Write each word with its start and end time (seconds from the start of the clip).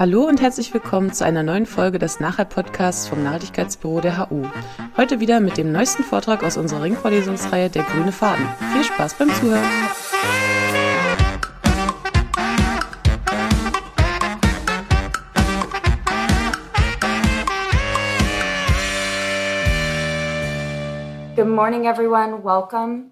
Hallo 0.00 0.22
und 0.22 0.40
herzlich 0.40 0.72
willkommen 0.72 1.12
zu 1.12 1.26
einer 1.26 1.42
neuen 1.42 1.66
Folge 1.66 1.98
des 1.98 2.20
Nachhalt-Podcasts 2.20 3.06
vom 3.06 3.22
Nachhaltigkeitsbüro 3.22 4.00
der 4.00 4.30
HU. 4.30 4.46
Heute 4.96 5.20
wieder 5.20 5.40
mit 5.40 5.58
dem 5.58 5.72
neuesten 5.72 6.04
Vortrag 6.04 6.42
aus 6.42 6.56
unserer 6.56 6.84
Ringvorlesungsreihe 6.84 7.68
Der 7.68 7.82
grüne 7.82 8.10
Faden. 8.10 8.48
Viel 8.72 8.82
Spaß 8.82 9.18
beim 9.18 9.28
Zuhören! 9.28 9.62
Good 21.36 21.46
morning, 21.46 21.84
everyone. 21.84 22.42
Welcome. 22.42 23.10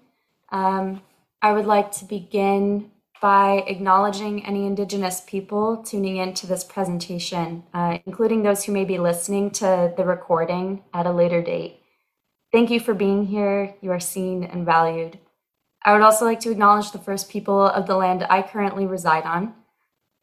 Um, 0.51 1.01
I 1.43 1.53
would 1.53 1.67
like 1.67 1.91
to 1.99 2.07
begin 2.07 2.89
by 3.21 3.63
acknowledging 3.67 4.45
any 4.45 4.65
Indigenous 4.65 5.21
people 5.21 5.77
tuning 5.77 6.17
in 6.17 6.33
to 6.35 6.47
this 6.47 6.63
presentation, 6.63 7.63
uh, 7.73 7.97
including 8.05 8.43
those 8.43 8.63
who 8.63 8.71
may 8.71 8.85
be 8.85 8.97
listening 8.97 9.51
to 9.51 9.93
the 9.95 10.05
recording 10.05 10.83
at 10.93 11.05
a 11.05 11.11
later 11.11 11.41
date. 11.41 11.81
Thank 12.51 12.71
you 12.71 12.79
for 12.79 12.93
being 12.93 13.25
here. 13.25 13.75
You 13.81 13.91
are 13.91 13.99
seen 13.99 14.43
and 14.43 14.65
valued. 14.65 15.19
I 15.85 15.93
would 15.93 16.01
also 16.01 16.25
like 16.25 16.39
to 16.41 16.51
acknowledge 16.51 16.91
the 16.91 16.99
first 16.99 17.29
people 17.29 17.61
of 17.61 17.87
the 17.87 17.95
land 17.95 18.25
I 18.29 18.41
currently 18.41 18.85
reside 18.85 19.23
on. 19.23 19.53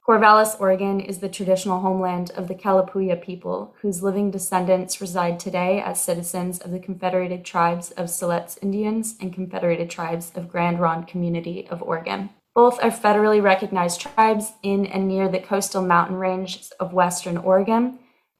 Corvallis, 0.07 0.61
Oregon 0.61 1.01
is 1.01 1.19
the 1.19 1.29
traditional 1.29 1.81
homeland 1.81 2.31
of 2.37 2.47
the 2.47 2.55
Kalapuya 2.55 3.21
people, 3.21 3.75
whose 3.83 4.05
living 4.05 4.31
descendants 4.31 5.01
reside 5.01 5.41
today 5.41 5.81
as 5.81 6.01
citizens 6.01 6.61
of 6.61 6.71
the 6.71 6.79
Confederated 6.79 7.45
Tribes 7.45 7.91
of 7.93 8.07
Siletz 8.07 8.57
Indians 8.63 9.17
and 9.21 9.35
Confederated 9.35 9.91
Tribes 9.91 10.31
of 10.37 10.49
Grand 10.49 10.79
Ronde 10.79 11.09
Community 11.09 11.67
of 11.69 11.83
Oregon. 11.83 12.31
Both 12.57 12.83
are 12.83 12.91
federally 12.91 13.43
recognized 13.43 14.01
tribes 14.01 14.55
in 14.63 14.87
and 14.87 15.07
near 15.07 15.29
the 15.29 15.39
coastal 15.39 15.83
mountain 15.83 16.17
ranges 16.17 16.73
of 16.81 16.95
western 16.95 17.37
Oregon, 17.37 17.99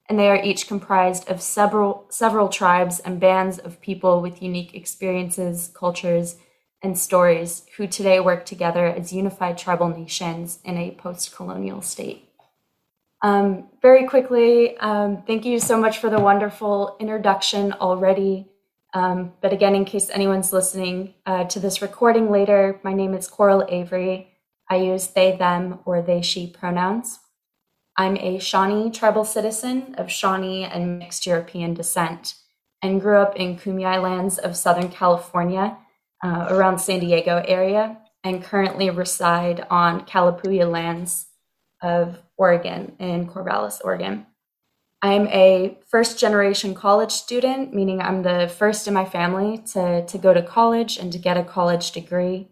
and 0.09 0.17
they 0.17 0.27
are 0.27 0.43
each 0.43 0.67
comprised 0.67 1.29
of 1.29 1.39
several, 1.39 2.07
several 2.09 2.49
tribes 2.49 2.99
and 2.99 3.19
bands 3.19 3.59
of 3.59 3.79
people 3.79 4.19
with 4.19 4.41
unique 4.41 4.73
experiences, 4.73 5.71
cultures, 5.71 6.37
and 6.81 6.97
stories 6.97 7.67
who 7.77 7.85
today 7.85 8.19
work 8.19 8.43
together 8.43 8.87
as 8.87 9.13
unified 9.13 9.55
tribal 9.55 9.89
nations 9.89 10.57
in 10.65 10.77
a 10.77 10.95
post 10.95 11.35
colonial 11.35 11.83
state. 11.83 12.27
Um, 13.21 13.67
very 13.83 14.07
quickly, 14.07 14.77
um, 14.77 15.21
thank 15.27 15.45
you 15.45 15.59
so 15.59 15.77
much 15.79 15.99
for 15.99 16.09
the 16.09 16.19
wonderful 16.19 16.97
introduction 16.99 17.71
already. 17.73 18.47
Um, 18.97 19.33
but 19.41 19.53
again, 19.53 19.75
in 19.75 19.85
case 19.85 20.09
anyone's 20.09 20.51
listening 20.51 21.13
uh, 21.27 21.43
to 21.43 21.59
this 21.59 21.83
recording 21.83 22.31
later, 22.31 22.79
my 22.81 22.93
name 22.93 23.13
is 23.13 23.27
Coral 23.27 23.63
Avery. 23.69 24.33
I 24.71 24.77
use 24.77 25.05
they, 25.05 25.37
them, 25.37 25.79
or 25.85 26.01
they, 26.01 26.23
she 26.23 26.47
pronouns. 26.47 27.19
I'm 27.95 28.17
a 28.17 28.39
Shawnee 28.39 28.89
tribal 28.89 29.23
citizen 29.23 29.93
of 29.99 30.11
Shawnee 30.11 30.63
and 30.63 30.97
mixed 30.97 31.27
European 31.27 31.75
descent 31.75 32.33
and 32.81 32.99
grew 32.99 33.17
up 33.17 33.35
in 33.35 33.59
Kumeyaay 33.59 34.01
lands 34.01 34.39
of 34.39 34.57
Southern 34.57 34.89
California 34.89 35.77
uh, 36.23 36.47
around 36.49 36.79
San 36.79 36.99
Diego 36.99 37.43
area 37.47 37.99
and 38.23 38.43
currently 38.43 38.89
reside 38.89 39.63
on 39.69 40.07
Kalapuya 40.07 40.67
lands 40.69 41.27
of 41.83 42.17
Oregon 42.35 42.95
in 42.97 43.27
Corvallis, 43.27 43.79
Oregon. 43.83 44.25
I'm 45.01 45.27
a 45.27 45.77
first 45.87 46.19
generation 46.19 46.73
college 46.73 47.11
student, 47.11 47.73
meaning 47.73 48.01
I'm 48.01 48.23
the 48.23 48.51
first 48.57 48.87
in 48.87 48.93
my 48.93 49.05
family 49.05 49.59
to, 49.73 50.05
to 50.05 50.17
go 50.17 50.33
to 50.33 50.41
college 50.41 50.97
and 50.97 51.11
to 51.11 51.19
get 51.19 51.37
a 51.37 51.43
college 51.43 51.91
degree. 51.91 52.47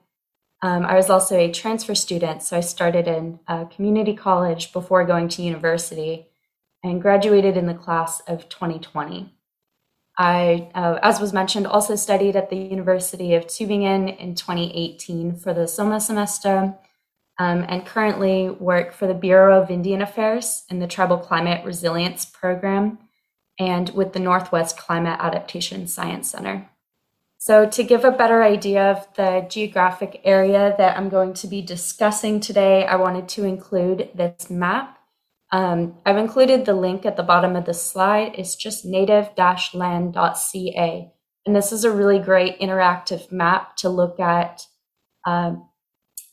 Um, 0.61 0.85
I 0.85 0.95
was 0.95 1.09
also 1.09 1.35
a 1.38 1.51
transfer 1.51 1.95
student, 1.95 2.43
so 2.43 2.57
I 2.57 2.61
started 2.61 3.07
in 3.07 3.39
community 3.71 4.16
college 4.16 4.73
before 4.73 5.03
going 5.05 5.27
to 5.29 5.41
university 5.41 6.27
and 6.83 7.01
graduated 7.01 7.57
in 7.57 7.66
the 7.66 7.73
class 7.73 8.21
of 8.21 8.47
2020. 8.47 9.33
I, 10.17 10.69
uh, 10.73 10.99
as 11.01 11.19
was 11.19 11.33
mentioned, 11.33 11.67
also 11.67 11.95
studied 11.95 12.35
at 12.35 12.49
the 12.49 12.57
University 12.57 13.33
of 13.33 13.47
Tübingen 13.47 14.17
in 14.17 14.35
2018 14.35 15.35
for 15.35 15.53
the 15.53 15.67
summer 15.67 16.00
semester 16.00 16.75
um, 17.40 17.66
and 17.68 17.85
currently 17.85 18.50
work 18.50 18.94
for 18.94 19.07
the 19.07 19.13
Bureau 19.13 19.62
of 19.62 19.69
Indian 19.69 20.01
Affairs 20.01 20.63
in 20.69 20.79
the 20.79 20.88
Tribal 20.88 21.18
Climate 21.18 21.66
Resilience 21.66 22.25
Program 22.25 22.97
and 23.59 23.90
with 23.90 24.13
the 24.13 24.19
Northwest 24.19 24.78
Climate 24.78 25.19
Adaptation 25.22 25.88
Science 25.88 26.29
Center. 26.29 26.69
So, 27.38 27.69
to 27.69 27.84
give 27.84 28.03
a 28.03 28.12
better 28.12 28.41
idea 28.41 28.91
of 28.91 29.07
the 29.16 29.46
geographic 29.50 30.22
area 30.23 30.73
that 30.78 30.97
I'm 30.97 31.09
going 31.09 31.34
to 31.35 31.47
be 31.47 31.62
discussing 31.62 32.40
today, 32.40 32.85
I 32.85 32.96
wanted 32.96 33.29
to 33.29 33.44
include 33.44 34.09
this 34.16 34.50
map. 34.50 34.97
Um, 35.52 35.96
I've 36.06 36.17
included 36.17 36.66
the 36.66 36.73
link 36.73 37.06
at 37.06 37.17
the 37.17 37.23
bottom 37.23 37.56
of 37.56 37.66
the 37.66 37.73
slide. 37.73 38.34
It's 38.35 38.56
just 38.56 38.84
native 38.84 39.29
land.ca. 39.38 41.12
And 41.46 41.56
this 41.56 41.72
is 41.72 41.84
a 41.84 41.91
really 41.91 42.17
great 42.17 42.59
interactive 42.59 43.31
map 43.31 43.75
to 43.78 43.90
look 43.90 44.19
at 44.19 44.66
uh, 45.28 45.56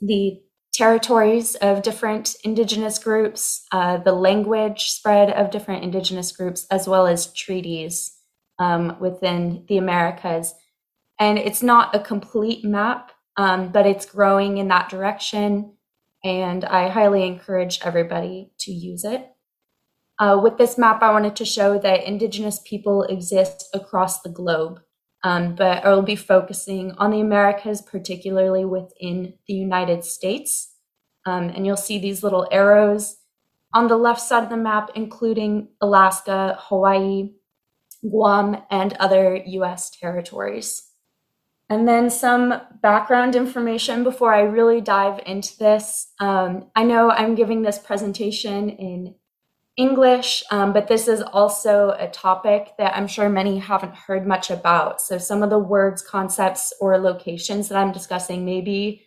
the 0.01 0.41
territories 0.73 1.55
of 1.57 1.83
different 1.83 2.35
indigenous 2.45 2.99
groups, 2.99 3.65
uh, 3.73 3.99
the 3.99 4.13
language 4.13 4.91
spread 4.91 5.31
of 5.31 5.51
different 5.51 5.85
indigenous 5.85 6.33
groups, 6.33 6.67
as 6.71 6.89
well 6.89 7.07
as 7.07 7.33
treaties 7.35 8.17
um, 8.59 8.97
within 9.01 9.65
the 9.69 9.77
Americas. 9.77 10.55
And 11.19 11.39
it's 11.39 11.63
not 11.63 11.95
a 11.95 12.01
complete 12.01 12.65
map, 12.65 13.13
um, 13.37 13.71
but 13.71 13.87
it's 13.87 14.07
growing 14.07 14.59
in 14.59 14.69
that 14.69 14.89
direction. 14.89 15.77
And 16.25 16.65
I 16.65 16.89
highly 16.89 17.27
encourage 17.27 17.81
everybody 17.83 18.53
to 18.61 18.73
use 18.73 19.05
it. 19.05 19.29
Uh, 20.19 20.39
with 20.43 20.57
this 20.57 20.79
map, 20.79 21.03
I 21.03 21.11
wanted 21.11 21.37
to 21.37 21.45
show 21.45 21.79
that 21.79 22.05
Indigenous 22.05 22.61
people 22.65 23.03
exist 23.05 23.69
across 23.75 24.23
the 24.23 24.29
globe, 24.29 24.81
um, 25.25 25.55
but 25.55 25.85
I 25.85 25.91
will 25.91 26.03
be 26.03 26.17
focusing 26.17 26.93
on 26.93 27.11
the 27.11 27.21
Americas, 27.21 27.81
particularly 27.81 28.65
within 28.65 29.35
the 29.47 29.55
United 29.55 30.05
States. 30.05 30.75
Um, 31.25 31.51
and 31.51 31.65
you'll 31.65 31.77
see 31.77 31.99
these 31.99 32.23
little 32.23 32.49
arrows 32.51 33.19
on 33.73 33.87
the 33.87 33.97
left 33.97 34.21
side 34.21 34.43
of 34.43 34.51
the 34.51 34.57
map, 34.57 34.91
including 34.95 35.69
Alaska, 35.81 36.59
Hawaii, 36.59 37.31
Guam, 38.09 38.63
and 38.71 38.95
other 38.95 39.37
US 39.37 39.91
territories. 39.91 40.89
And 41.71 41.89
then 41.89 42.11
some 42.11 42.61
background 42.83 43.35
information 43.35 44.05
before 44.05 44.35
I 44.35 44.43
really 44.43 44.81
dive 44.81 45.21
into 45.25 45.57
this. 45.57 46.09
Um, 46.19 46.67
I 46.75 46.83
know 46.85 47.11
I'm 47.11 47.35
giving 47.35 47.63
this 47.63 47.79
presentation 47.79 48.69
in 48.69 49.15
English, 49.77 50.45
um, 50.51 50.73
but 50.73 50.87
this 50.87 51.09
is 51.09 51.23
also 51.23 51.97
a 51.99 52.09
topic 52.09 52.73
that 52.79 52.95
I'm 52.95 53.07
sure 53.07 53.29
many 53.31 53.59
haven't 53.59 53.95
heard 53.95 54.27
much 54.27 54.51
about. 54.51 55.01
So 55.01 55.17
some 55.17 55.43
of 55.43 55.49
the 55.49 55.59
words, 55.59 56.03
concepts, 56.03 56.75
or 56.81 56.99
locations 56.99 57.69
that 57.69 57.79
I'm 57.79 57.93
discussing 57.93 58.45
may 58.45 58.61
be 58.61 59.03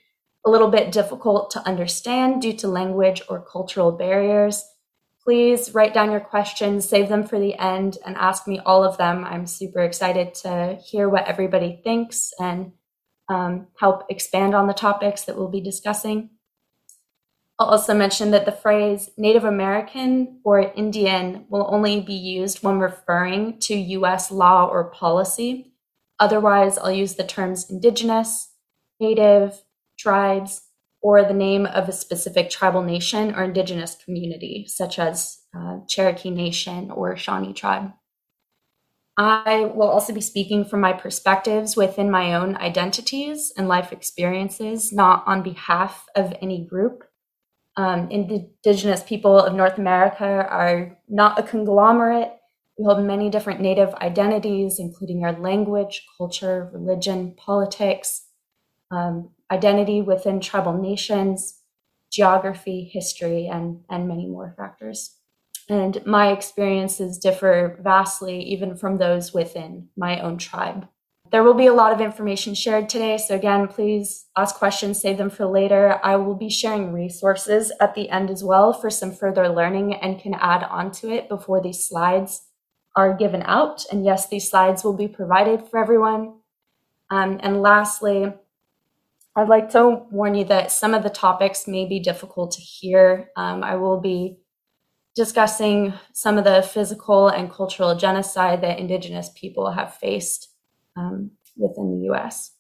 a 0.46 0.50
little 0.50 0.70
bit 0.70 0.92
difficult 0.92 1.52
to 1.52 1.68
understand 1.68 2.42
due 2.42 2.54
to 2.54 2.68
language 2.68 3.22
or 3.30 3.46
cultural 3.46 3.92
barriers. 3.92 4.64
Please 5.24 5.74
write 5.74 5.94
down 5.94 6.12
your 6.12 6.20
questions, 6.20 6.88
save 6.88 7.10
them 7.10 7.26
for 7.26 7.40
the 7.40 7.56
end, 7.56 7.98
and 8.06 8.16
ask 8.16 8.48
me 8.48 8.60
all 8.60 8.84
of 8.84 8.98
them. 8.98 9.24
I'm 9.24 9.48
super 9.48 9.82
excited 9.82 10.36
to 10.36 10.78
hear 10.84 11.10
what 11.10 11.28
everybody 11.28 11.82
thinks 11.84 12.32
and 12.40 12.74
um, 13.28 13.68
help 13.80 14.04
expand 14.10 14.54
on 14.54 14.68
the 14.68 14.74
topics 14.74 15.24
that 15.24 15.36
we'll 15.36 15.50
be 15.50 15.62
discussing. 15.62 16.30
I'll 17.58 17.68
also 17.68 17.94
mention 17.94 18.32
that 18.32 18.46
the 18.46 18.52
phrase 18.52 19.10
Native 19.18 19.46
American 19.46 20.42
or 20.44 20.60
Indian 20.60 21.46
will 21.50 21.68
only 21.72 22.02
be 22.02 22.14
used 22.14 22.64
when 22.64 22.80
referring 22.80 23.60
to 23.62 23.76
US 23.76 24.30
law 24.30 24.68
or 24.68 24.92
policy. 24.92 25.72
Otherwise, 26.20 26.78
I'll 26.78 26.92
use 26.92 27.16
the 27.16 27.24
terms 27.24 27.70
Indigenous, 27.70 28.52
Native, 29.00 29.64
tribes, 29.98 30.64
or 31.02 31.24
the 31.24 31.34
name 31.34 31.66
of 31.66 31.88
a 31.88 31.94
specific 31.94 32.50
tribal 32.50 32.82
nation 32.82 33.34
or 33.36 33.44
indigenous 33.44 33.96
community, 34.04 34.66
such 34.68 35.00
as 35.00 35.38
uh, 35.56 35.78
Cherokee 35.88 36.32
Nation 36.32 36.92
or 36.92 37.16
Shawnee 37.16 37.54
tribe. 37.54 37.92
I 39.18 39.72
will 39.74 39.88
also 39.88 40.14
be 40.14 40.20
speaking 40.20 40.66
from 40.66 40.82
my 40.82 40.92
perspectives 40.92 41.78
within 41.78 42.12
my 42.12 42.34
own 42.34 42.58
identities 42.58 43.54
and 43.56 43.70
life 43.70 43.94
experiences, 43.94 44.92
not 44.92 45.24
on 45.26 45.42
behalf 45.42 46.06
of 46.18 46.34
any 46.42 46.66
group 46.66 47.06
um, 47.78 48.10
indigenous 48.10 49.04
people 49.04 49.38
of 49.38 49.54
North 49.54 49.78
America 49.78 50.26
are 50.26 50.98
not 51.10 51.38
a 51.40 51.44
conglomerate. 51.44 52.32
We 52.78 52.86
hold 52.86 53.04
many 53.04 53.30
different 53.30 53.62
Native 53.62 53.94
identities, 53.96 54.80
including 54.80 55.24
our 55.24 55.34
language, 55.34 56.06
culture, 56.18 56.70
religion, 56.74 57.36
politics, 57.38 58.26
um, 58.92 59.30
identity 59.52 60.02
within 60.02 60.40
tribal 60.40 60.74
nations, 60.74 61.60
geography, 62.12 62.90
history, 62.92 63.48
and, 63.48 63.82
and 63.90 64.08
many 64.08 64.28
more 64.28 64.54
factors. 64.58 65.18
And 65.68 66.06
my 66.06 66.32
experiences 66.32 67.18
differ 67.18 67.80
vastly 67.82 68.42
even 68.44 68.78
from 68.78 68.98
those 68.98 69.34
within 69.34 69.90
my 69.98 70.22
own 70.22 70.38
tribe. 70.38 70.88
There 71.36 71.44
will 71.44 71.54
be 71.54 71.68
a 71.68 71.74
lot 71.74 71.92
of 71.92 72.00
information 72.00 72.56
shared 72.56 72.88
today. 72.88 73.18
So 73.18 73.36
again, 73.36 73.68
please 73.68 74.28
ask 74.38 74.56
questions, 74.56 75.02
save 75.02 75.18
them 75.18 75.30
for 75.30 75.46
later. 75.46 76.00
I 76.02 76.16
will 76.16 76.34
be 76.34 76.50
sharing 76.50 76.94
resources 76.94 77.74
at 77.82 77.94
the 77.94 78.10
end 78.10 78.30
as 78.30 78.42
well 78.42 78.72
for 78.72 78.90
some 78.90 79.12
further 79.12 79.50
learning 79.50 79.96
and 79.96 80.18
can 80.18 80.34
add 80.36 80.64
onto 80.64 81.12
it 81.12 81.28
before 81.28 81.62
these 81.62 81.84
slides 81.84 82.44
are 82.96 83.18
given 83.18 83.44
out. 83.44 83.84
And 83.92 84.06
yes, 84.06 84.30
these 84.30 84.50
slides 84.50 84.86
will 84.86 84.96
be 84.96 85.10
provided 85.10 85.68
for 85.68 85.78
everyone. 85.78 86.36
Um, 87.10 87.42
and 87.44 87.62
lastly, 87.62 88.32
I'd 89.36 89.50
like 89.50 89.72
to 89.72 90.06
warn 90.12 90.36
you 90.36 90.46
that 90.46 90.72
some 90.72 90.94
of 90.94 91.04
the 91.04 91.10
topics 91.10 91.68
may 91.68 91.86
be 91.86 92.00
difficult 92.00 92.52
to 92.52 92.62
hear. 92.62 93.30
Um, 93.36 93.62
I 93.62 93.76
will 93.76 94.00
be 94.00 94.38
discussing 95.18 95.92
some 96.14 96.38
of 96.38 96.46
the 96.46 96.62
physical 96.62 97.28
and 97.28 97.52
cultural 97.52 97.94
genocide 97.94 98.62
that 98.62 98.80
Indigenous 98.80 99.32
people 99.36 99.72
have 99.72 99.96
faced 99.96 100.55
um, 100.96 101.32
within 101.56 102.00
the 102.00 102.14
US. 102.14 102.52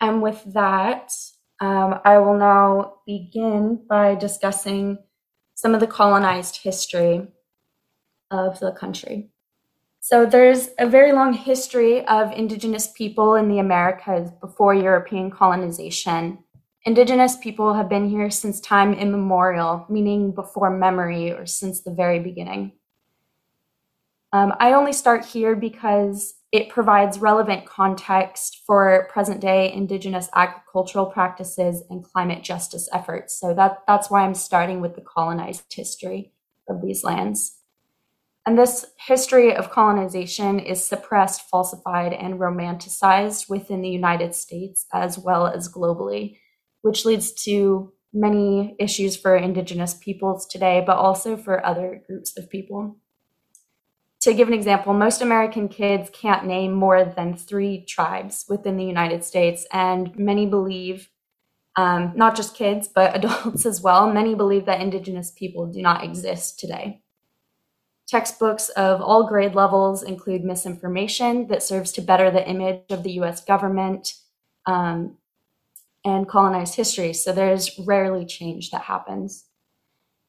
And 0.00 0.22
with 0.22 0.42
that, 0.52 1.12
um, 1.60 2.00
I 2.04 2.18
will 2.18 2.36
now 2.36 2.96
begin 3.06 3.80
by 3.88 4.14
discussing 4.14 4.98
some 5.54 5.74
of 5.74 5.80
the 5.80 5.86
colonized 5.86 6.58
history 6.62 7.26
of 8.30 8.60
the 8.60 8.72
country. 8.72 9.30
So 10.00 10.24
there's 10.24 10.68
a 10.78 10.86
very 10.86 11.12
long 11.12 11.32
history 11.32 12.06
of 12.06 12.30
Indigenous 12.32 12.92
people 12.92 13.34
in 13.34 13.48
the 13.48 13.58
Americas 13.58 14.30
before 14.40 14.74
European 14.74 15.30
colonization. 15.30 16.38
Indigenous 16.84 17.36
people 17.36 17.74
have 17.74 17.88
been 17.88 18.08
here 18.08 18.30
since 18.30 18.60
time 18.60 18.94
immemorial, 18.94 19.84
meaning 19.88 20.32
before 20.32 20.70
memory 20.70 21.32
or 21.32 21.46
since 21.46 21.80
the 21.80 21.90
very 21.90 22.20
beginning. 22.20 22.75
Um, 24.36 24.52
I 24.60 24.74
only 24.74 24.92
start 24.92 25.24
here 25.24 25.56
because 25.56 26.34
it 26.52 26.68
provides 26.68 27.18
relevant 27.18 27.64
context 27.64 28.64
for 28.66 29.08
present 29.10 29.40
day 29.40 29.72
Indigenous 29.72 30.28
agricultural 30.34 31.06
practices 31.06 31.82
and 31.88 32.04
climate 32.04 32.44
justice 32.44 32.86
efforts. 32.92 33.40
So 33.40 33.54
that, 33.54 33.78
that's 33.86 34.10
why 34.10 34.26
I'm 34.26 34.34
starting 34.34 34.82
with 34.82 34.94
the 34.94 35.00
colonized 35.00 35.72
history 35.72 36.34
of 36.68 36.82
these 36.82 37.02
lands. 37.02 37.60
And 38.44 38.58
this 38.58 38.84
history 38.98 39.56
of 39.56 39.70
colonization 39.70 40.60
is 40.60 40.86
suppressed, 40.86 41.48
falsified, 41.48 42.12
and 42.12 42.38
romanticized 42.38 43.48
within 43.48 43.80
the 43.80 43.88
United 43.88 44.34
States 44.34 44.84
as 44.92 45.18
well 45.18 45.46
as 45.46 45.72
globally, 45.72 46.36
which 46.82 47.06
leads 47.06 47.32
to 47.44 47.90
many 48.12 48.76
issues 48.78 49.16
for 49.16 49.34
Indigenous 49.34 49.94
peoples 49.94 50.46
today, 50.46 50.84
but 50.86 50.98
also 50.98 51.38
for 51.38 51.64
other 51.64 52.02
groups 52.06 52.36
of 52.36 52.50
people. 52.50 52.98
To 54.26 54.34
give 54.34 54.48
an 54.48 54.54
example, 54.54 54.92
most 54.92 55.22
American 55.22 55.68
kids 55.68 56.10
can't 56.12 56.46
name 56.46 56.72
more 56.72 57.04
than 57.04 57.36
three 57.36 57.84
tribes 57.84 58.44
within 58.48 58.76
the 58.76 58.84
United 58.84 59.22
States, 59.22 59.64
and 59.72 60.18
many 60.18 60.46
believe, 60.46 61.10
um, 61.76 62.10
not 62.16 62.34
just 62.34 62.56
kids, 62.56 62.88
but 62.88 63.14
adults 63.24 63.64
as 63.64 63.80
well, 63.80 64.12
many 64.12 64.34
believe 64.34 64.66
that 64.66 64.80
Indigenous 64.80 65.30
people 65.30 65.68
do 65.68 65.80
not 65.80 66.02
exist 66.02 66.58
today. 66.58 67.02
Textbooks 68.08 68.68
of 68.70 69.00
all 69.00 69.28
grade 69.28 69.54
levels 69.54 70.02
include 70.02 70.42
misinformation 70.42 71.46
that 71.46 71.62
serves 71.62 71.92
to 71.92 72.00
better 72.00 72.28
the 72.28 72.48
image 72.48 72.82
of 72.90 73.04
the 73.04 73.12
US 73.20 73.44
government 73.44 74.14
um, 74.66 75.18
and 76.04 76.28
colonized 76.28 76.74
history. 76.74 77.12
So 77.12 77.32
there's 77.32 77.78
rarely 77.78 78.26
change 78.26 78.72
that 78.72 78.82
happens. 78.82 79.44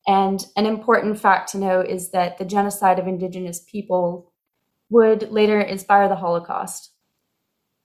And 0.08 0.46
an 0.56 0.66
important 0.66 1.20
fact 1.20 1.52
to 1.52 1.58
know 1.58 1.82
is 1.82 2.12
that 2.12 2.38
the 2.38 2.46
genocide 2.46 2.98
of 2.98 3.08
indigenous 3.08 3.60
people 3.60 4.32
would 4.90 5.30
later 5.32 5.60
inspire 5.60 6.08
the 6.08 6.16
Holocaust. 6.16 6.94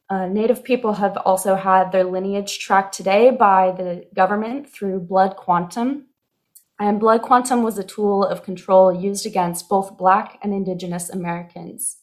Uh, 0.08 0.26
Native 0.26 0.62
people 0.62 0.92
have 0.94 1.16
also 1.16 1.56
had 1.56 1.90
their 1.90 2.04
lineage 2.04 2.60
tracked 2.60 2.94
today 2.94 3.30
by 3.30 3.72
the 3.72 4.06
government 4.14 4.70
through 4.70 5.00
blood 5.00 5.36
quantum, 5.36 6.06
and 6.78 7.00
blood 7.00 7.22
quantum 7.22 7.62
was 7.62 7.78
a 7.78 7.84
tool 7.84 8.24
of 8.24 8.44
control 8.44 8.92
used 8.92 9.26
against 9.26 9.68
both 9.68 9.96
Black 9.96 10.38
and 10.42 10.52
Indigenous 10.52 11.08
Americans. 11.10 11.98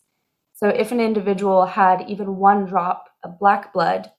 So 0.54 0.68
if 0.68 0.92
an 0.92 1.00
individual 1.00 1.66
had 1.66 2.10
even 2.10 2.36
one 2.36 2.66
drop 2.66 3.10
of 3.24 3.40
Black 3.40 3.72
blood, 3.72 4.12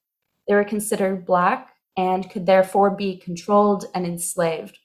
they 0.49 0.55
were 0.55 0.65
considered 0.65 1.27
Black 1.27 1.71
and 1.97 2.31
could 2.31 2.47
therefore 2.47 2.91
be 2.91 3.19
controlled 3.19 3.85
and 3.95 4.07
enslaved. 4.07 4.79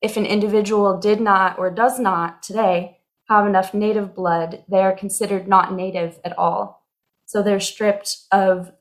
If 0.00 0.16
an 0.16 0.26
individual 0.26 0.98
did 0.98 1.20
not 1.20 1.58
or 1.58 1.70
does 1.70 1.98
not 1.98 2.42
today 2.42 2.98
have 3.28 3.46
enough 3.46 3.74
Native 3.74 4.14
blood, 4.14 4.64
they 4.68 4.80
are 4.80 4.96
considered 4.96 5.46
not 5.46 5.72
Native 5.72 6.18
at 6.24 6.36
all. 6.38 6.86
So 7.26 7.42
they're 7.42 7.60
stripped 7.60 8.18
of 8.32 8.72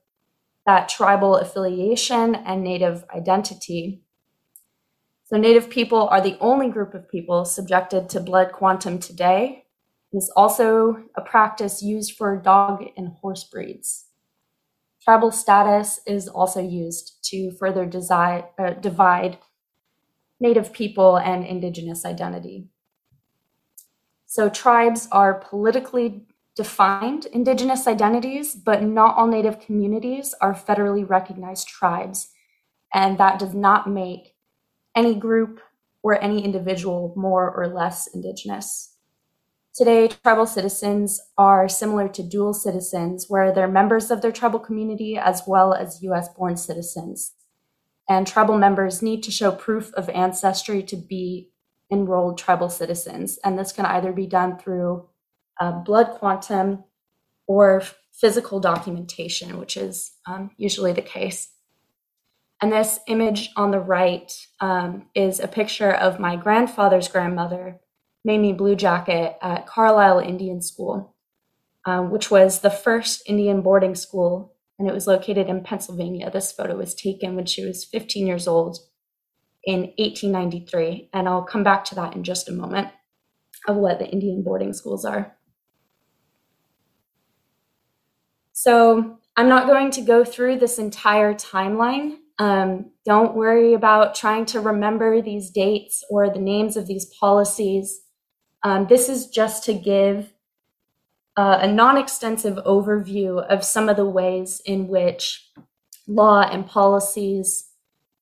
that 0.66 0.90
tribal 0.90 1.36
affiliation 1.36 2.36
and 2.36 2.64
Native 2.64 3.04
identity 3.14 4.04
so 5.30 5.38
Native 5.38 5.70
people 5.70 6.08
are 6.08 6.22
the 6.22 6.38
only 6.40 6.70
group 6.70 6.96
of 6.96 7.08
people 7.08 7.46
subjected 7.46 8.10
to 8.10 8.20
blood 8.20 8.52
quantum 8.52 8.98
today. 8.98 9.66
It's 10.12 10.32
also 10.36 11.04
a 11.16 11.22
practice 11.22 11.84
used 11.84 12.18
for 12.18 12.36
dog 12.36 12.84
and 12.98 13.10
horse 13.22 13.44
breeds. 13.44 14.06
Tribal 15.04 15.30
status 15.30 16.00
is 16.08 16.28
also 16.28 16.68
used 16.68 17.24
to 17.26 17.52
further 17.52 17.84
uh, 17.84 18.72
divide 18.82 19.38
Native 20.40 20.72
people 20.72 21.18
and 21.18 21.46
Indigenous 21.46 22.06
identity. 22.06 22.68
So, 24.26 24.50
tribes 24.50 25.08
are 25.12 25.34
politically 25.34 26.26
defined 26.56 27.26
Indigenous 27.28 27.88
identities, 27.88 28.54
but 28.54 28.84
not 28.84 29.16
all 29.18 29.28
Native 29.28 29.60
communities 29.60 30.36
are 30.42 30.54
federally 30.54 31.10
recognized 31.10 31.68
tribes. 31.68 32.30
And 32.94 33.18
that 33.18 33.40
does 33.40 33.54
not 33.54 33.90
make 33.90 34.36
any 34.96 35.16
group 35.16 35.62
or 36.04 36.22
any 36.22 36.44
individual 36.44 37.14
more 37.16 37.50
or 37.50 37.68
less 37.68 38.08
Indigenous. 38.08 38.96
Today, 39.74 40.10
tribal 40.10 40.46
citizens 40.46 41.22
are 41.38 41.70
similar 41.70 42.10
to 42.10 42.24
dual 42.24 42.54
citizens, 42.54 43.28
where 43.30 43.54
they're 43.54 43.68
members 43.68 44.12
of 44.12 44.22
their 44.22 44.32
tribal 44.32 44.60
community 44.60 45.18
as 45.18 45.44
well 45.48 45.74
as 45.74 46.04
US 46.04 46.28
born 46.30 46.58
citizens. 46.58 47.34
And 48.10 48.26
tribal 48.26 48.58
members 48.58 49.04
need 49.04 49.22
to 49.24 49.32
show 49.32 49.52
proof 49.52 49.94
of 49.94 50.10
ancestry 50.10 50.82
to 50.84 50.98
be 50.98 51.52
enrolled 51.92 52.40
tribal 52.40 52.70
citizens. 52.70 53.38
And 53.44 53.58
this 53.58 53.72
can 53.72 53.86
either 53.86 54.12
be 54.12 54.26
done 54.26 54.58
through 54.58 55.08
uh, 55.62 55.72
blood 55.72 56.12
quantum 56.18 56.84
or 57.48 57.84
physical 58.12 58.60
documentation, 58.60 59.60
which 59.60 59.78
is 59.78 60.12
um, 60.26 60.52
usually 60.58 60.92
the 60.92 61.02
case. 61.02 61.50
And 62.62 62.72
this 62.72 63.00
image 63.08 63.52
on 63.56 63.72
the 63.72 63.80
right 63.80 64.32
um, 64.60 65.08
is 65.16 65.40
a 65.40 65.48
picture 65.48 65.92
of 65.92 66.20
my 66.20 66.36
grandfather's 66.36 67.08
grandmother, 67.08 67.80
Mamie 68.26 68.54
Blue 68.54 68.76
Jacket, 68.76 69.38
at 69.42 69.66
Carlisle 69.66 70.20
Indian 70.20 70.62
School, 70.62 71.16
um, 71.86 72.12
which 72.12 72.30
was 72.30 72.60
the 72.60 72.70
first 72.70 73.24
Indian 73.28 73.62
boarding 73.62 73.96
school, 73.96 74.56
and 74.80 74.88
it 74.88 74.94
was 74.94 75.06
located 75.06 75.48
in 75.48 75.64
Pennsylvania. 75.64 76.32
This 76.32 76.52
photo 76.52 76.76
was 76.78 76.96
taken 76.96 77.36
when 77.36 77.46
she 77.46 77.66
was 77.66 77.86
15 77.86 78.26
years 78.26 78.48
old 78.48 78.80
in 79.66 79.94
1893, 79.98 81.10
and 81.14 81.28
I'll 81.28 81.44
come 81.44 81.64
back 81.64 81.86
to 81.86 81.96
that 81.96 82.16
in 82.16 82.24
just 82.24 82.50
a 82.50 82.54
moment 82.54 82.88
of 83.68 83.76
what 83.76 84.00
the 84.00 84.08
Indian 84.08 84.42
boarding 84.42 84.74
schools 84.74 85.06
are. 85.06 85.36
So 88.54 89.20
I'm 89.38 89.50
not 89.50 89.68
going 89.68 89.92
to 89.92 90.02
go 90.02 90.24
through 90.24 90.60
this 90.60 90.80
entire 90.80 91.34
timeline 91.34 92.18
um, 92.40 92.92
don't 93.06 93.36
worry 93.36 93.74
about 93.74 94.16
trying 94.16 94.46
to 94.48 94.62
remember 94.62 95.22
these 95.22 95.52
dates 95.52 96.04
or 96.10 96.30
the 96.30 96.40
names 96.40 96.78
of 96.78 96.88
these 96.88 97.06
policies. 97.20 98.02
Um, 98.64 98.88
this 98.88 99.10
is 99.10 99.28
just 99.28 99.66
to 99.66 99.74
give 99.74 100.32
uh, 101.40 101.60
a 101.62 101.68
non 101.72 101.96
extensive 101.96 102.56
overview 102.66 103.42
of 103.48 103.64
some 103.64 103.88
of 103.88 103.96
the 103.96 104.06
ways 104.06 104.62
in 104.66 104.90
which 104.90 105.50
law 106.06 106.42
and 106.42 106.68
policies 106.68 107.70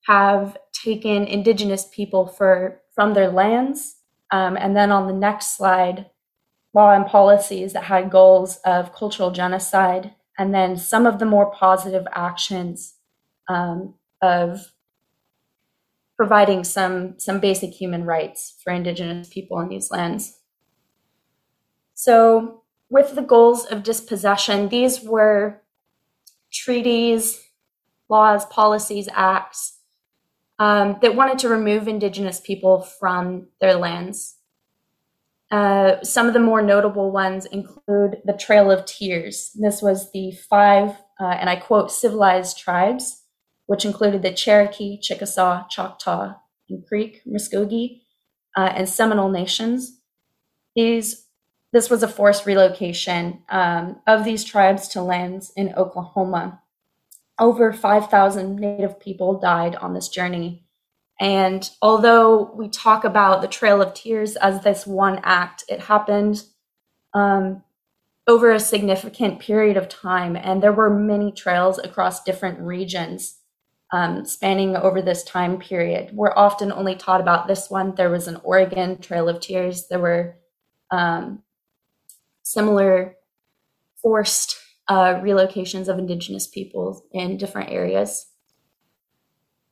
have 0.05 0.55
taken 0.71 1.24
Indigenous 1.24 1.88
people 1.91 2.27
for, 2.27 2.79
from 2.93 3.15
their 3.15 3.31
lands. 3.31 3.95
Um, 4.29 4.55
and 4.55 4.75
then 4.75 4.91
on 4.91 5.07
the 5.07 5.13
next 5.13 5.57
slide, 5.57 6.12
law 6.75 6.93
and 6.93 7.07
policies 7.07 7.74
that 7.74 7.86
had 7.86 8.12
goals 8.12 8.59
of 8.63 8.93
cultural 8.93 9.31
genocide, 9.31 10.13
and 10.38 10.53
then 10.53 10.77
some 10.77 11.07
of 11.07 11.17
the 11.17 11.25
more 11.25 11.50
positive 11.50 12.05
actions 12.13 12.93
um, 13.50 13.95
of 14.21 14.59
providing 16.15 16.63
some 16.63 17.15
some 17.17 17.39
basic 17.39 17.71
human 17.71 18.03
rights 18.03 18.62
for 18.63 18.71
indigenous 18.71 19.27
people 19.27 19.59
in 19.59 19.69
these 19.69 19.89
lands. 19.89 20.38
So 21.95 22.62
with 22.89 23.15
the 23.15 23.22
goals 23.22 23.65
of 23.65 23.84
dispossession, 23.84 24.70
these 24.70 25.01
were 25.01 25.62
treaties, 26.51 27.41
laws, 28.10 28.46
policies, 28.46 29.10
acts 29.13 29.79
um, 30.60 30.98
that 31.01 31.15
wanted 31.15 31.39
to 31.39 31.50
remove 31.50 31.88
indigenous 31.88 32.39
people 32.39 32.82
from 32.82 33.48
their 33.60 33.75
lands. 33.75 34.36
uh, 35.51 36.03
some 36.03 36.27
of 36.27 36.34
the 36.34 36.39
more 36.39 36.62
notable 36.62 37.12
ones 37.12 37.46
include 37.46 38.17
the 38.25 38.34
Trail 38.38 38.70
of 38.70 38.86
Tears. 38.86 39.51
This 39.56 39.82
was 39.82 40.12
the 40.12 40.32
five, 40.50 40.89
uh, 41.20 41.25
and 41.39 41.50
I 41.50 41.56
quote, 41.56 41.91
civilized 41.91 42.58
tribes, 42.58 43.24
which 43.65 43.86
included 43.86 44.22
the 44.22 44.34
Cherokee, 44.34 45.00
Chickasaw, 45.00 45.67
Choctaw, 45.70 46.34
and 46.70 46.86
Creek, 46.86 47.22
Muskogee, 47.25 48.01
uh, 48.58 48.74
and 48.75 48.89
Seminole 48.89 49.29
nations. 49.29 50.01
These, 50.75 51.26
this 51.74 51.89
was 51.89 52.03
a 52.03 52.07
forced 52.07 52.45
relocation 52.45 53.43
um, 53.50 54.01
of 54.07 54.24
these 54.24 54.43
tribes 54.43 54.88
to 54.89 55.01
lands 55.01 55.51
in 55.55 55.74
Oklahoma. 55.75 56.62
Over 57.39 57.74
5,000 57.74 58.55
Native 58.55 59.00
people 59.00 59.39
died 59.39 59.75
on 59.75 59.93
this 59.93 60.09
journey 60.09 60.67
and 61.19 61.69
although 61.81 62.51
we 62.53 62.69
talk 62.69 63.03
about 63.03 63.41
the 63.41 63.47
Trail 63.47 63.81
of 63.81 63.93
Tears 63.93 64.36
as 64.36 64.62
this 64.62 64.86
one 64.86 65.19
act, 65.24 65.63
it 65.67 65.81
happened 65.81 66.43
um, 67.13 67.63
over 68.27 68.51
a 68.51 68.59
significant 68.59 69.39
period 69.39 69.77
of 69.77 69.89
time. 69.89 70.36
And 70.36 70.62
there 70.62 70.74
were 70.74 70.91
many 70.91 71.31
trails 71.31 71.79
across 71.79 72.24
different 72.24 72.59
regions 72.59 73.39
um, 73.91 74.25
spanning 74.25 74.75
over 74.75 75.01
this 75.01 75.24
time 75.24 75.57
period. 75.57 76.12
We're 76.13 76.36
often 76.36 76.71
only 76.71 76.95
taught 76.95 77.21
about 77.21 77.47
this 77.47 77.69
one. 77.69 77.95
There 77.95 78.12
was 78.12 78.27
an 78.27 78.39
Oregon 78.43 79.00
Trail 79.00 79.29
of 79.29 79.39
Tears, 79.39 79.88
there 79.88 80.00
were 80.00 80.36
um, 80.91 81.41
similar 82.51 83.15
forced 84.01 84.55
uh, 84.87 85.15
relocations 85.15 85.87
of 85.87 85.99
Indigenous 85.99 86.47
peoples 86.47 87.03
in 87.11 87.37
different 87.37 87.69
areas 87.71 88.27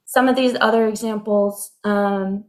some 0.06 0.30
of 0.30 0.36
these 0.36 0.56
other 0.62 0.88
examples 0.88 1.72
um, 1.84 2.46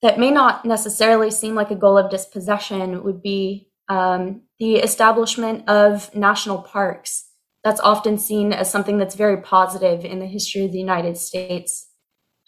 that 0.00 0.18
may 0.18 0.30
not 0.30 0.64
necessarily 0.64 1.30
seem 1.30 1.54
like 1.54 1.70
a 1.70 1.76
goal 1.76 1.98
of 1.98 2.10
dispossession 2.10 3.02
would 3.02 3.20
be 3.20 3.68
um, 3.88 4.42
the 4.58 4.76
establishment 4.76 5.68
of 5.68 6.14
national 6.14 6.62
parks. 6.62 7.26
That's 7.64 7.80
often 7.80 8.16
seen 8.16 8.52
as 8.52 8.70
something 8.70 8.96
that's 8.96 9.16
very 9.16 9.42
positive 9.42 10.04
in 10.04 10.20
the 10.20 10.26
history 10.26 10.64
of 10.64 10.72
the 10.72 10.78
United 10.78 11.18
States. 11.18 11.88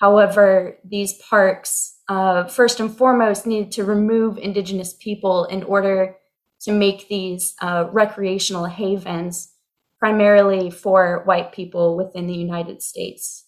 However, 0.01 0.79
these 0.85 1.15
parks, 1.15 1.99
uh, 2.09 2.45
first 2.45 2.81
and 2.81 2.97
foremost, 2.97 3.47
needed 3.47 3.73
to 3.73 3.85
remove 3.85 4.39
Indigenous 4.39 4.95
people 4.95 5.45
in 5.45 5.65
order 5.65 6.17
to 6.63 6.73
make 6.73 7.09
these 7.09 7.55
uh, 7.61 7.87
recreational 7.91 8.67
havens 8.67 9.53
primarily 9.99 10.71
for 10.71 11.23
white 11.25 11.53
people 11.53 11.97
within 11.97 12.27
the 12.27 12.35
United 12.35 12.83
States. 12.83 13.45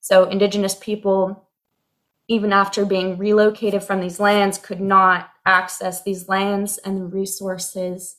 So 0.00 0.24
indigenous 0.24 0.74
people, 0.74 1.48
even 2.28 2.52
after 2.52 2.84
being 2.84 3.16
relocated 3.16 3.82
from 3.82 4.00
these 4.00 4.18
lands, 4.18 4.58
could 4.58 4.80
not 4.80 5.30
access 5.46 6.02
these 6.02 6.28
lands 6.28 6.78
and 6.78 7.00
the 7.00 7.04
resources 7.04 8.16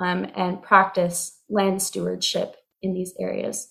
um, 0.00 0.26
and 0.34 0.62
practice 0.62 1.40
land 1.48 1.82
stewardship 1.82 2.56
in 2.82 2.94
these 2.94 3.14
areas. 3.18 3.70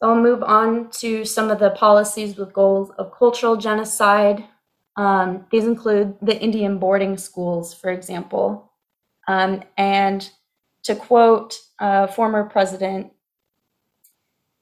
So 0.00 0.10
I'll 0.10 0.20
move 0.20 0.42
on 0.42 0.90
to 1.00 1.24
some 1.24 1.50
of 1.50 1.58
the 1.58 1.70
policies 1.70 2.36
with 2.36 2.52
goals 2.52 2.90
of 2.98 3.12
cultural 3.16 3.56
genocide. 3.56 4.44
Um, 4.96 5.46
these 5.50 5.64
include 5.64 6.16
the 6.20 6.38
Indian 6.38 6.78
boarding 6.78 7.16
schools, 7.16 7.74
for 7.74 7.90
example. 7.90 8.67
Um, 9.28 9.62
and 9.76 10.28
to 10.84 10.96
quote 10.96 11.58
uh, 11.78 12.08
former 12.08 12.48
President 12.48 13.12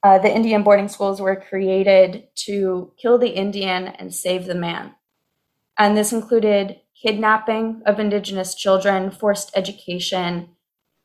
uh, 0.03 0.19
the 0.19 0.33
Indian 0.33 0.63
boarding 0.63 0.87
schools 0.87 1.19
were 1.19 1.35
created 1.35 2.27
to 2.35 2.93
kill 3.01 3.17
the 3.17 3.29
Indian 3.29 3.87
and 3.87 4.13
save 4.13 4.45
the 4.45 4.55
man. 4.55 4.93
And 5.77 5.97
this 5.97 6.13
included 6.13 6.79
kidnapping 7.01 7.81
of 7.85 7.99
Indigenous 7.99 8.55
children, 8.55 9.11
forced 9.11 9.51
education, 9.55 10.49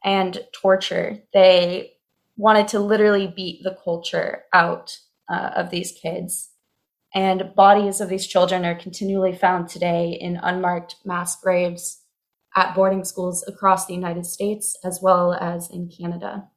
and 0.04 0.46
torture. 0.52 1.18
They 1.32 1.94
wanted 2.36 2.68
to 2.68 2.80
literally 2.80 3.32
beat 3.34 3.62
the 3.62 3.76
culture 3.82 4.44
out 4.52 4.98
uh, 5.28 5.50
of 5.56 5.70
these 5.70 5.92
kids. 5.92 6.50
And 7.14 7.54
bodies 7.54 8.00
of 8.00 8.08
these 8.08 8.26
children 8.26 8.64
are 8.64 8.74
continually 8.74 9.34
found 9.34 9.68
today 9.68 10.10
in 10.10 10.36
unmarked 10.36 10.96
mass 11.04 11.40
graves 11.40 12.01
at 12.54 12.74
boarding 12.74 13.04
schools 13.04 13.44
across 13.46 13.86
the 13.86 13.94
United 13.94 14.26
States 14.26 14.76
as 14.84 15.00
well 15.02 15.32
as 15.34 15.70
in 15.70 15.88
Canada. 15.88 16.48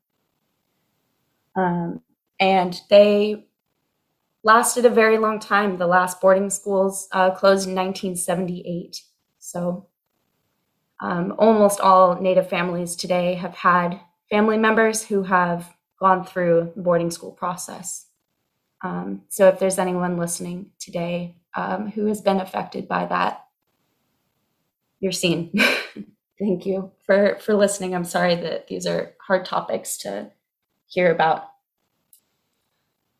Um, 1.55 2.01
and 2.39 2.79
they 2.89 3.47
lasted 4.43 4.85
a 4.85 4.89
very 4.89 5.17
long 5.17 5.39
time. 5.39 5.77
The 5.77 5.87
last 5.87 6.21
boarding 6.21 6.49
schools 6.49 7.07
uh, 7.11 7.31
closed 7.31 7.67
in 7.67 7.75
1978. 7.75 9.01
So 9.39 9.87
um, 10.99 11.33
almost 11.37 11.79
all 11.79 12.21
Native 12.21 12.49
families 12.49 12.95
today 12.95 13.35
have 13.35 13.55
had 13.55 13.99
family 14.29 14.57
members 14.57 15.03
who 15.03 15.23
have 15.23 15.73
gone 15.99 16.25
through 16.25 16.73
the 16.75 16.81
boarding 16.81 17.11
school 17.11 17.31
process. 17.31 18.07
Um, 18.83 19.23
so 19.29 19.47
if 19.47 19.59
there's 19.59 19.79
anyone 19.79 20.17
listening 20.17 20.71
today 20.79 21.37
um, 21.55 21.89
who 21.89 22.05
has 22.07 22.21
been 22.21 22.39
affected 22.39 22.87
by 22.87 23.05
that, 23.05 23.44
you're 25.05 25.11
seen. 25.11 25.51
Thank 26.39 26.65
you 26.65 26.91
for 27.05 27.37
for 27.39 27.53
listening. 27.53 27.93
I'm 27.93 28.03
sorry 28.03 28.35
that 28.35 28.67
these 28.67 28.87
are 28.87 29.13
hard 29.25 29.45
topics 29.45 29.97
to 29.99 30.31
hear 30.87 31.11
about 31.11 31.45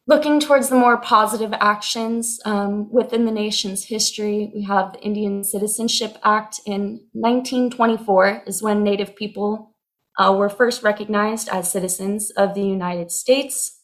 looking 0.08 0.39
towards 0.39 0.70
the 0.70 0.75
more 0.75 0.98
positive 0.98 1.54
actions 1.54 2.39
um, 2.44 2.92
within 2.92 3.25
the 3.25 3.32
nation's 3.32 3.86
history, 3.86 4.51
we 4.54 4.63
have 4.63 4.94
the 4.94 5.01
Indian 5.01 5.44
Citizenship 5.44 6.18
Act 6.24 6.60
in 6.65 7.01
1924 7.13 8.44
is 8.48 8.63
when 8.63 8.84
Native 8.84 9.15
people 9.15 9.75
uh, 10.18 10.34
were 10.36 10.50
first 10.50 10.82
recognized 10.82 11.50
as 11.50 11.72
citizens 11.72 12.32
of 12.32 12.56
the 12.56 12.63
United 12.63 13.12
States. 13.12 13.82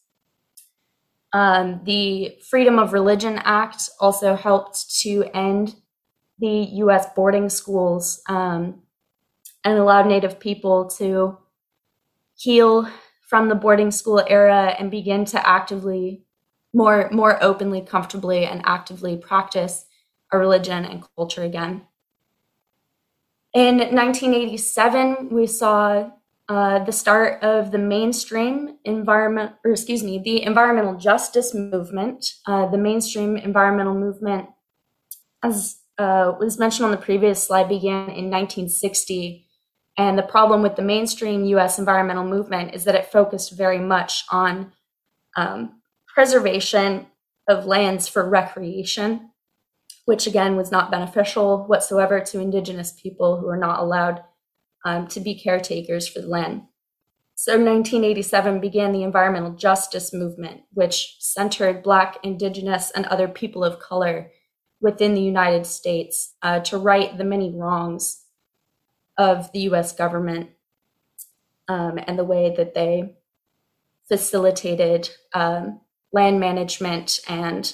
Um, 1.33 1.81
the 1.85 2.37
Freedom 2.49 2.79
of 2.79 2.93
Religion 2.93 3.39
Act 3.43 3.89
also 3.99 4.35
helped 4.35 4.99
to 5.01 5.25
end 5.33 5.75
the 6.41 6.67
U.S. 6.83 7.05
boarding 7.15 7.47
schools 7.49 8.21
um, 8.27 8.81
and 9.63 9.77
allowed 9.77 10.07
Native 10.07 10.39
people 10.39 10.89
to 10.97 11.37
heal 12.35 12.89
from 13.29 13.47
the 13.47 13.55
boarding 13.55 13.91
school 13.91 14.21
era 14.27 14.75
and 14.77 14.91
begin 14.91 15.23
to 15.23 15.47
actively 15.47 16.25
more 16.73 17.09
more 17.11 17.41
openly 17.43 17.81
comfortably 17.81 18.45
and 18.45 18.61
actively 18.65 19.15
practice 19.15 19.85
a 20.31 20.37
religion 20.37 20.85
and 20.85 21.03
culture 21.15 21.43
again 21.43 21.81
in 23.53 23.77
1987 23.77 25.29
we 25.29 25.45
saw 25.45 26.09
uh, 26.47 26.83
the 26.83 26.91
start 26.91 27.43
of 27.43 27.71
the 27.71 27.77
mainstream 27.77 28.77
environment 28.85 29.51
or 29.65 29.71
excuse 29.71 30.03
me 30.03 30.17
the 30.19 30.41
environmental 30.43 30.95
justice 30.95 31.53
movement 31.53 32.33
uh, 32.47 32.65
the 32.67 32.77
mainstream 32.77 33.35
environmental 33.37 33.93
movement 33.93 34.47
as 35.43 35.80
uh, 36.01 36.35
was 36.39 36.59
mentioned 36.59 36.85
on 36.85 36.91
the 36.91 36.97
previous 36.97 37.47
slide 37.47 37.69
began 37.69 38.09
in 38.09 38.29
1960 38.29 39.47
and 39.97 40.17
the 40.17 40.23
problem 40.23 40.61
with 40.61 40.75
the 40.75 40.81
mainstream 40.81 41.45
US 41.45 41.77
environmental 41.77 42.23
movement 42.23 42.73
is 42.73 42.85
that 42.85 42.95
it 42.95 43.11
focused 43.11 43.55
very 43.55 43.79
much 43.79 44.23
on 44.31 44.71
um, 45.35 45.81
preservation 46.07 47.07
of 47.47 47.65
lands 47.65 48.07
for 48.07 48.27
recreation, 48.27 49.31
which 50.05 50.27
again 50.27 50.55
was 50.55 50.71
not 50.71 50.91
beneficial 50.91 51.65
whatsoever 51.65 52.19
to 52.19 52.39
Indigenous 52.39 52.93
people 52.93 53.39
who 53.39 53.47
are 53.47 53.57
not 53.57 53.79
allowed 53.79 54.23
um, 54.85 55.07
to 55.07 55.19
be 55.19 55.39
caretakers 55.39 56.07
for 56.07 56.21
the 56.21 56.27
land. 56.27 56.63
So 57.35 57.53
1987 57.53 58.59
began 58.59 58.91
the 58.91 59.03
environmental 59.03 59.53
justice 59.53 60.13
movement, 60.13 60.61
which 60.73 61.17
centered 61.19 61.83
Black, 61.83 62.17
Indigenous, 62.23 62.91
and 62.91 63.05
other 63.05 63.27
people 63.27 63.63
of 63.63 63.79
color 63.79 64.31
within 64.81 65.13
the 65.13 65.21
United 65.21 65.65
States 65.65 66.35
uh, 66.41 66.59
to 66.61 66.77
right 66.77 67.17
the 67.17 67.23
many 67.23 67.53
wrongs 67.55 68.23
of 69.17 69.51
the 69.51 69.59
US 69.71 69.93
government 69.93 70.49
um, 71.67 71.99
and 72.07 72.17
the 72.17 72.25
way 72.25 72.53
that 72.55 72.73
they 72.73 73.15
facilitated 74.07 75.09
um, 75.33 75.79
land 76.11 76.39
management 76.39 77.19
and 77.27 77.73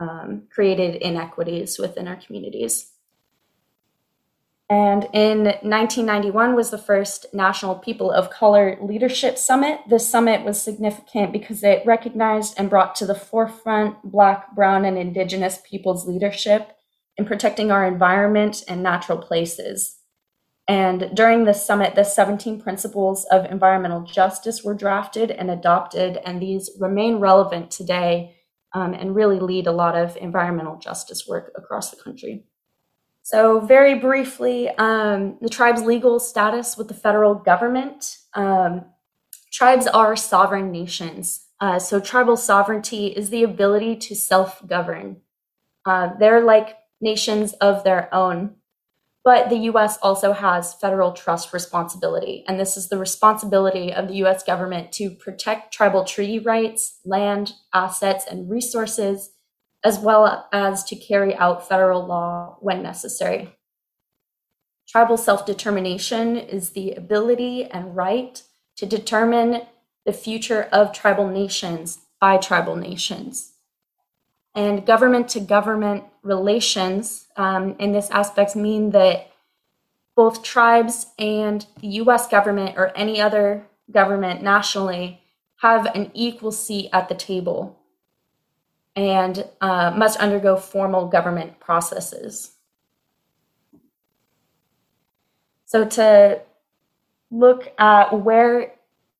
um, 0.00 0.42
created 0.50 0.96
inequities 0.96 1.78
within 1.78 2.06
our 2.06 2.16
communities. 2.16 2.90
And 4.74 5.04
in 5.12 5.44
1991 5.44 6.56
was 6.56 6.70
the 6.70 6.78
first 6.78 7.26
National 7.32 7.76
People 7.76 8.10
of 8.10 8.30
Color 8.30 8.76
Leadership 8.82 9.38
Summit. 9.38 9.78
This 9.88 10.08
summit 10.08 10.44
was 10.44 10.60
significant 10.60 11.32
because 11.32 11.62
it 11.62 11.86
recognized 11.86 12.54
and 12.58 12.68
brought 12.68 12.96
to 12.96 13.06
the 13.06 13.14
forefront 13.14 14.02
Black, 14.02 14.52
Brown, 14.56 14.84
and 14.84 14.98
Indigenous 14.98 15.60
peoples' 15.64 16.08
leadership 16.08 16.72
in 17.16 17.24
protecting 17.24 17.70
our 17.70 17.86
environment 17.86 18.64
and 18.66 18.82
natural 18.82 19.18
places. 19.18 19.98
And 20.66 21.10
during 21.14 21.44
this 21.44 21.64
summit, 21.64 21.94
the 21.94 22.02
17 22.02 22.60
principles 22.60 23.26
of 23.26 23.44
environmental 23.44 24.02
justice 24.02 24.64
were 24.64 24.74
drafted 24.74 25.30
and 25.30 25.52
adopted, 25.52 26.16
and 26.24 26.42
these 26.42 26.68
remain 26.80 27.20
relevant 27.20 27.70
today 27.70 28.34
um, 28.74 28.92
and 28.92 29.14
really 29.14 29.38
lead 29.38 29.68
a 29.68 29.72
lot 29.72 29.94
of 29.94 30.16
environmental 30.16 30.78
justice 30.78 31.28
work 31.28 31.52
across 31.54 31.92
the 31.92 32.02
country. 32.02 32.44
So, 33.24 33.58
very 33.58 33.94
briefly, 33.94 34.68
um, 34.68 35.38
the 35.40 35.48
tribe's 35.48 35.80
legal 35.80 36.20
status 36.20 36.76
with 36.76 36.88
the 36.88 36.94
federal 36.94 37.34
government. 37.34 38.18
Um, 38.34 38.84
tribes 39.50 39.86
are 39.86 40.14
sovereign 40.14 40.70
nations. 40.70 41.46
Uh, 41.58 41.78
so, 41.78 42.00
tribal 42.00 42.36
sovereignty 42.36 43.06
is 43.06 43.30
the 43.30 43.42
ability 43.42 43.96
to 43.96 44.14
self 44.14 44.64
govern. 44.66 45.22
Uh, 45.86 46.10
they're 46.20 46.44
like 46.44 46.76
nations 47.00 47.54
of 47.54 47.82
their 47.82 48.14
own. 48.14 48.56
But 49.24 49.48
the 49.48 49.70
US 49.70 49.96
also 50.02 50.34
has 50.34 50.74
federal 50.74 51.12
trust 51.12 51.54
responsibility, 51.54 52.44
and 52.46 52.60
this 52.60 52.76
is 52.76 52.90
the 52.90 52.98
responsibility 52.98 53.90
of 53.90 54.08
the 54.08 54.16
US 54.26 54.44
government 54.44 54.92
to 54.92 55.08
protect 55.08 55.72
tribal 55.72 56.04
treaty 56.04 56.40
rights, 56.40 56.98
land, 57.06 57.54
assets, 57.72 58.26
and 58.30 58.50
resources 58.50 59.30
as 59.84 59.98
well 59.98 60.48
as 60.50 60.82
to 60.84 60.96
carry 60.96 61.34
out 61.36 61.68
federal 61.68 62.04
law 62.04 62.56
when 62.60 62.82
necessary. 62.82 63.54
Tribal 64.88 65.16
self 65.16 65.44
determination 65.44 66.36
is 66.36 66.70
the 66.70 66.92
ability 66.92 67.64
and 67.64 67.94
right 67.94 68.42
to 68.76 68.86
determine 68.86 69.62
the 70.06 70.12
future 70.12 70.68
of 70.72 70.92
tribal 70.92 71.28
nations 71.28 71.98
by 72.20 72.38
tribal 72.38 72.76
nations. 72.76 73.52
And 74.54 74.86
government 74.86 75.28
to 75.30 75.40
government 75.40 76.04
relations 76.22 77.26
um, 77.36 77.76
in 77.78 77.92
this 77.92 78.10
aspect 78.10 78.54
mean 78.54 78.90
that 78.90 79.30
both 80.16 80.42
tribes 80.42 81.06
and 81.18 81.66
the 81.80 81.88
US 81.88 82.28
government 82.28 82.76
or 82.76 82.96
any 82.96 83.20
other 83.20 83.66
government 83.90 84.42
nationally 84.42 85.20
have 85.56 85.86
an 85.86 86.10
equal 86.14 86.52
seat 86.52 86.88
at 86.92 87.08
the 87.08 87.14
table 87.14 87.80
and 88.96 89.46
uh, 89.60 89.92
must 89.96 90.18
undergo 90.18 90.56
formal 90.56 91.06
government 91.08 91.58
processes. 91.60 92.52
So, 95.66 95.84
to 95.84 96.40
look 97.30 97.72
at 97.78 98.22
where 98.22 98.74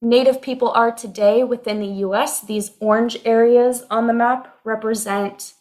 Native 0.05 0.43
people 0.43 0.69
are 0.69 0.93
today 0.93 1.45
within 1.45 1.81
the 1.81 2.05
US, 2.07 2.43
these 2.43 2.73
orange 2.79 3.17
areas 3.25 3.85
on 3.91 4.07
the 4.07 4.13
map 4.13 4.55
represent 4.63 5.55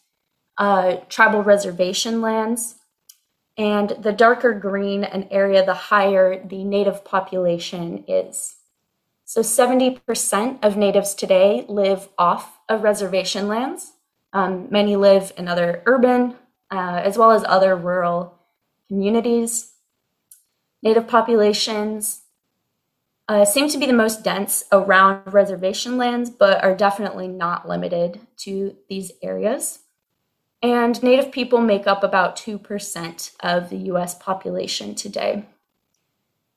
uh, 0.58 0.98
tribal 1.08 1.41
reservation 1.41 2.20
lands. 2.20 2.75
And 3.58 3.91
the 3.91 4.12
darker 4.12 4.51
green 4.53 5.05
an 5.05 5.29
area, 5.32 5.65
the 5.65 5.74
higher 5.74 6.46
the 6.46 6.65
native 6.65 7.05
population 7.05 8.03
is. 8.05 8.58
So 9.24 9.39
70% 9.39 10.60
of 10.62 10.75
natives 10.75 11.15
today 11.15 11.65
live 11.70 12.10
off 12.17 12.60
of 12.67 12.84
reservation 12.84 13.48
lands, 13.48 13.92
um, 14.33 14.67
many 14.69 14.95
live 14.95 15.31
in 15.37 15.47
other 15.47 15.83
urban 15.85 16.35
uh, 16.73 17.01
as 17.03 17.17
well 17.17 17.31
as 17.31 17.43
other 17.47 17.75
rural 17.75 18.39
communities. 18.87 19.73
Native 20.81 21.07
populations 21.07 22.21
uh, 23.29 23.45
seem 23.45 23.69
to 23.69 23.77
be 23.77 23.85
the 23.85 23.93
most 23.93 24.23
dense 24.23 24.63
around 24.71 25.31
reservation 25.31 25.97
lands, 25.97 26.29
but 26.29 26.63
are 26.63 26.75
definitely 26.75 27.27
not 27.27 27.69
limited 27.69 28.19
to 28.37 28.75
these 28.89 29.11
areas. 29.21 29.79
And 30.61 31.01
Native 31.03 31.31
people 31.31 31.61
make 31.61 31.87
up 31.87 32.03
about 32.03 32.35
2% 32.35 33.31
of 33.41 33.69
the 33.69 33.77
US 33.77 34.15
population 34.15 34.95
today. 34.95 35.45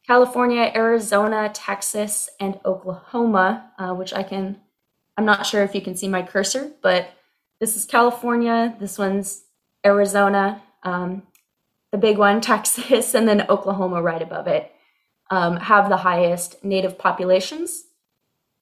California, 0.06 0.72
Arizona, 0.74 1.50
Texas, 1.52 2.28
and 2.40 2.58
Oklahoma, 2.64 3.70
uh, 3.78 3.92
which 3.92 4.14
I 4.14 4.22
can, 4.22 4.60
I'm 5.16 5.24
not 5.24 5.44
sure 5.44 5.62
if 5.62 5.74
you 5.74 5.80
can 5.80 5.96
see 5.96 6.08
my 6.08 6.22
cursor, 6.22 6.70
but 6.80 7.10
this 7.60 7.76
is 7.76 7.84
California. 7.84 8.76
This 8.78 8.98
one's 8.98 9.44
Arizona. 9.84 10.62
Um, 10.82 11.22
the 11.92 11.98
big 11.98 12.18
one, 12.18 12.40
Texas, 12.52 13.14
and 13.14 13.28
then 13.28 13.46
Oklahoma 13.48 14.02
right 14.02 14.22
above 14.22 14.46
it, 14.46 14.72
um, 15.30 15.56
have 15.56 15.88
the 15.88 15.98
highest 15.98 16.64
native 16.64 16.98
populations. 16.98 17.84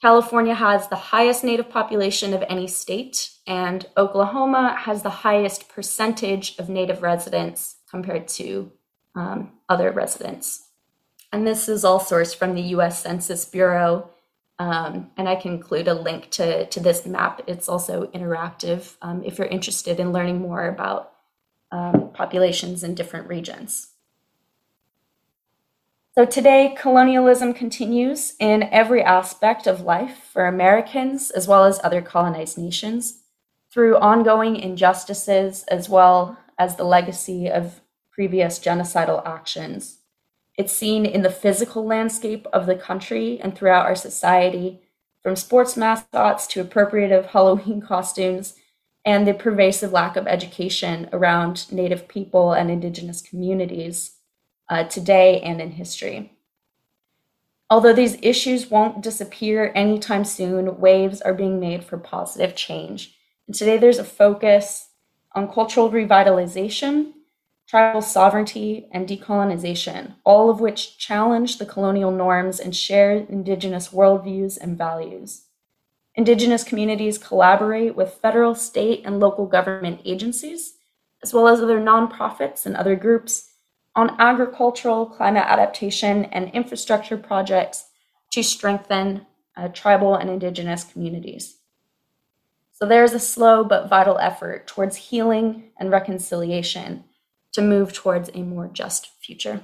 California 0.00 0.54
has 0.54 0.88
the 0.88 0.96
highest 0.96 1.44
native 1.44 1.70
population 1.70 2.34
of 2.34 2.44
any 2.48 2.66
state, 2.66 3.30
and 3.46 3.86
Oklahoma 3.96 4.76
has 4.80 5.02
the 5.02 5.10
highest 5.10 5.68
percentage 5.68 6.58
of 6.58 6.68
native 6.68 7.02
residents 7.02 7.76
compared 7.90 8.28
to 8.28 8.70
um, 9.14 9.52
other 9.68 9.90
residents. 9.90 10.68
And 11.32 11.46
this 11.46 11.68
is 11.68 11.84
all 11.84 12.00
sourced 12.00 12.36
from 12.36 12.54
the 12.54 12.62
US 12.76 13.02
Census 13.02 13.44
Bureau 13.44 14.10
um, 14.58 15.10
and 15.16 15.28
I 15.28 15.34
can 15.36 15.52
include 15.52 15.88
a 15.88 15.94
link 15.94 16.30
to, 16.32 16.66
to 16.66 16.80
this 16.80 17.06
map. 17.06 17.42
It's 17.46 17.68
also 17.68 18.06
interactive 18.08 18.96
um, 19.02 19.22
if 19.24 19.38
you're 19.38 19.46
interested 19.48 19.98
in 19.98 20.12
learning 20.12 20.40
more 20.40 20.68
about 20.68 21.12
um, 21.72 22.10
populations 22.14 22.84
in 22.84 22.94
different 22.94 23.28
regions. 23.28 23.88
So 26.16 26.24
today, 26.24 26.76
colonialism 26.78 27.54
continues 27.54 28.36
in 28.38 28.62
every 28.64 29.02
aspect 29.02 29.66
of 29.66 29.80
life 29.80 30.30
for 30.32 30.46
Americans 30.46 31.32
as 31.32 31.48
well 31.48 31.64
as 31.64 31.80
other 31.82 32.00
colonized 32.00 32.56
nations 32.56 33.22
through 33.72 33.96
ongoing 33.96 34.54
injustices 34.54 35.64
as 35.64 35.88
well 35.88 36.38
as 36.56 36.76
the 36.76 36.84
legacy 36.84 37.50
of 37.50 37.80
previous 38.12 38.60
genocidal 38.60 39.26
actions. 39.26 39.98
It's 40.56 40.72
seen 40.72 41.04
in 41.04 41.22
the 41.22 41.30
physical 41.30 41.84
landscape 41.84 42.46
of 42.52 42.66
the 42.66 42.76
country 42.76 43.40
and 43.40 43.56
throughout 43.56 43.86
our 43.86 43.96
society, 43.96 44.80
from 45.22 45.36
sports 45.36 45.76
mascots 45.76 46.46
to 46.48 46.64
appropriative 46.64 47.26
Halloween 47.26 47.80
costumes, 47.86 48.54
and 49.04 49.26
the 49.26 49.34
pervasive 49.34 49.92
lack 49.92 50.16
of 50.16 50.26
education 50.26 51.08
around 51.12 51.70
Native 51.70 52.08
people 52.08 52.52
and 52.52 52.70
Indigenous 52.70 53.20
communities 53.20 54.16
uh, 54.68 54.84
today 54.84 55.40
and 55.40 55.60
in 55.60 55.72
history. 55.72 56.32
Although 57.68 57.92
these 57.92 58.16
issues 58.22 58.70
won't 58.70 59.02
disappear 59.02 59.72
anytime 59.74 60.24
soon, 60.24 60.78
waves 60.78 61.20
are 61.20 61.34
being 61.34 61.58
made 61.60 61.84
for 61.84 61.98
positive 61.98 62.54
change. 62.54 63.16
And 63.46 63.54
today 63.54 63.76
there's 63.76 63.98
a 63.98 64.04
focus 64.04 64.90
on 65.32 65.52
cultural 65.52 65.90
revitalization 65.90 67.12
tribal 67.66 68.02
sovereignty, 68.02 68.88
and 68.92 69.08
decolonization, 69.08 70.14
all 70.24 70.50
of 70.50 70.60
which 70.60 70.98
challenge 70.98 71.58
the 71.58 71.66
colonial 71.66 72.10
norms 72.10 72.60
and 72.60 72.76
share 72.76 73.12
Indigenous 73.12 73.88
worldviews 73.88 74.58
and 74.60 74.76
values. 74.76 75.46
Indigenous 76.14 76.62
communities 76.62 77.18
collaborate 77.18 77.96
with 77.96 78.14
federal, 78.14 78.54
state, 78.54 79.02
and 79.04 79.18
local 79.18 79.46
government 79.46 80.00
agencies, 80.04 80.74
as 81.22 81.32
well 81.32 81.48
as 81.48 81.60
other 81.60 81.80
nonprofits 81.80 82.66
and 82.66 82.76
other 82.76 82.94
groups, 82.94 83.50
on 83.96 84.14
agricultural, 84.20 85.06
climate 85.06 85.44
adaptation, 85.46 86.24
and 86.26 86.50
infrastructure 86.50 87.16
projects 87.16 87.86
to 88.30 88.42
strengthen 88.42 89.26
uh, 89.56 89.68
tribal 89.68 90.16
and 90.16 90.28
Indigenous 90.28 90.84
communities. 90.84 91.58
So 92.72 92.86
there's 92.86 93.12
a 93.12 93.20
slow 93.20 93.64
but 93.64 93.88
vital 93.88 94.18
effort 94.18 94.66
towards 94.66 94.96
healing 94.96 95.70
and 95.78 95.90
reconciliation 95.90 97.04
to 97.54 97.62
move 97.62 97.92
towards 97.92 98.30
a 98.34 98.42
more 98.42 98.68
just 98.72 99.10
future. 99.20 99.62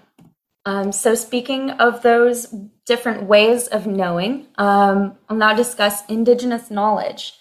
Um, 0.66 0.92
so, 0.92 1.14
speaking 1.14 1.70
of 1.70 2.03
those 2.03 2.55
different 2.87 3.24
ways 3.24 3.66
of 3.68 3.87
knowing, 3.87 4.46
um, 4.59 5.16
I'll 5.29 5.37
now 5.37 5.55
discuss 5.55 6.05
Indigenous 6.07 6.70
knowledge. 6.70 7.35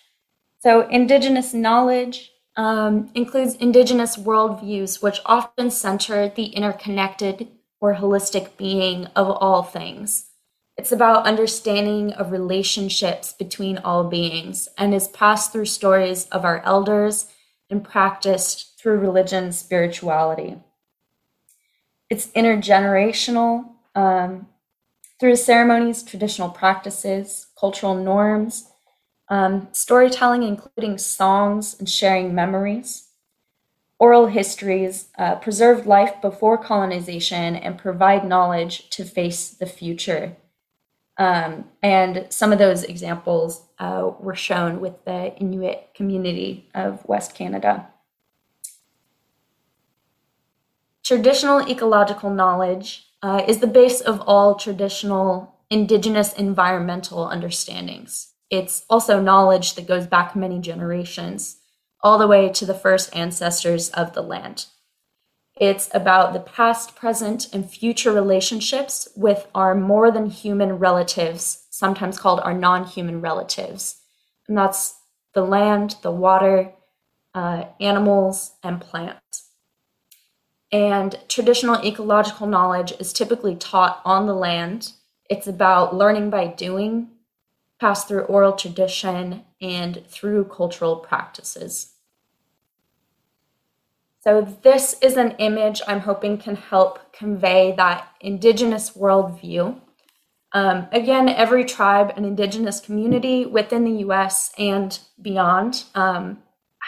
So, 0.61 0.87
Indigenous 0.87 1.53
knowledge 1.53 2.31
um, 2.55 3.09
includes 3.15 3.55
Indigenous 3.55 4.17
worldviews, 4.17 5.01
which 5.01 5.19
often 5.25 5.69
center 5.69 6.29
the 6.29 6.45
interconnected 6.45 7.47
or 7.81 7.95
holistic 7.95 8.57
being 8.57 9.05
of 9.15 9.29
all 9.29 9.63
things. 9.63 10.27
It's 10.77 10.91
about 10.93 11.25
understanding 11.25 12.13
of 12.13 12.31
relationships 12.31 13.33
between 13.33 13.79
all 13.79 14.05
beings 14.05 14.69
and 14.77 14.93
is 14.93 15.09
passed 15.09 15.51
through 15.51 15.65
stories 15.65 16.25
of 16.27 16.45
our 16.45 16.61
elders 16.63 17.27
and 17.69 17.83
practiced 17.83 18.68
through 18.79 18.99
religion, 18.99 19.51
spirituality. 19.51 20.57
It's 22.09 22.27
intergenerational 22.27 23.69
um, 23.93 24.47
through 25.19 25.35
ceremonies, 25.35 26.01
traditional 26.01 26.49
practices, 26.49 27.47
cultural 27.59 27.95
norms, 27.95 28.69
um, 29.27 29.67
storytelling, 29.73 30.43
including 30.43 30.97
songs 30.97 31.75
and 31.77 31.89
sharing 31.89 32.33
memories, 32.33 33.09
oral 33.99 34.27
histories, 34.27 35.09
uh, 35.17 35.35
preserved 35.35 35.85
life 35.85 36.21
before 36.21 36.57
colonization, 36.57 37.55
and 37.55 37.77
provide 37.77 38.25
knowledge 38.25 38.89
to 38.91 39.03
face 39.03 39.49
the 39.49 39.65
future. 39.65 40.35
Um, 41.17 41.65
and 41.83 42.27
some 42.29 42.53
of 42.53 42.59
those 42.59 42.83
examples 42.85 43.65
uh, 43.77 44.09
were 44.19 44.35
shown 44.35 44.79
with 44.79 45.03
the 45.03 45.35
Inuit 45.35 45.89
community 45.93 46.69
of 46.73 47.05
West 47.05 47.35
Canada. 47.35 47.89
Traditional 51.09 51.67
ecological 51.67 52.29
knowledge 52.29 53.07
uh, 53.23 53.43
is 53.47 53.57
the 53.57 53.65
base 53.65 53.99
of 53.99 54.21
all 54.27 54.53
traditional 54.53 55.55
indigenous 55.71 56.33
environmental 56.33 57.25
understandings. 57.25 58.33
It's 58.51 58.85
also 58.91 59.19
knowledge 59.19 59.73
that 59.73 59.87
goes 59.87 60.05
back 60.05 60.35
many 60.35 60.59
generations, 60.59 61.57
all 62.03 62.19
the 62.19 62.27
way 62.27 62.49
to 62.49 62.63
the 62.63 62.75
first 62.75 63.09
ancestors 63.15 63.89
of 63.89 64.13
the 64.13 64.21
land. 64.21 64.67
It's 65.59 65.89
about 65.95 66.33
the 66.33 66.41
past, 66.41 66.95
present, 66.95 67.51
and 67.51 67.67
future 67.67 68.11
relationships 68.11 69.07
with 69.15 69.47
our 69.55 69.73
more 69.73 70.11
than 70.11 70.27
human 70.29 70.73
relatives, 70.73 71.65
sometimes 71.71 72.19
called 72.19 72.39
our 72.41 72.53
non 72.53 72.85
human 72.85 73.19
relatives. 73.19 73.99
And 74.47 74.55
that's 74.55 74.93
the 75.33 75.41
land, 75.41 75.95
the 76.03 76.11
water, 76.11 76.71
uh, 77.33 77.63
animals, 77.79 78.51
and 78.61 78.79
plants. 78.79 79.48
And 80.71 81.17
traditional 81.27 81.83
ecological 81.83 82.45
knowledge 82.45 82.93
is 82.99 83.11
typically 83.11 83.55
taught 83.55 84.01
on 84.05 84.27
the 84.27 84.35
land. 84.35 84.93
It's 85.29 85.47
about 85.47 85.95
learning 85.95 86.29
by 86.29 86.47
doing, 86.47 87.09
passed 87.79 88.07
through 88.07 88.21
oral 88.21 88.53
tradition, 88.53 89.45
and 89.61 90.03
through 90.07 90.45
cultural 90.45 90.97
practices. 90.97 91.93
So, 94.21 94.41
this 94.63 94.95
is 95.01 95.15
an 95.15 95.31
image 95.39 95.81
I'm 95.87 96.01
hoping 96.01 96.37
can 96.37 96.55
help 96.55 97.13
convey 97.13 97.73
that 97.77 98.07
Indigenous 98.19 98.91
worldview. 98.91 99.79
Um, 100.51 100.87
again, 100.91 101.29
every 101.29 101.63
tribe 101.63 102.13
and 102.15 102.25
Indigenous 102.25 102.79
community 102.79 103.45
within 103.45 103.85
the 103.85 104.03
US 104.05 104.51
and 104.57 104.99
beyond 105.21 105.85
um, 105.95 106.39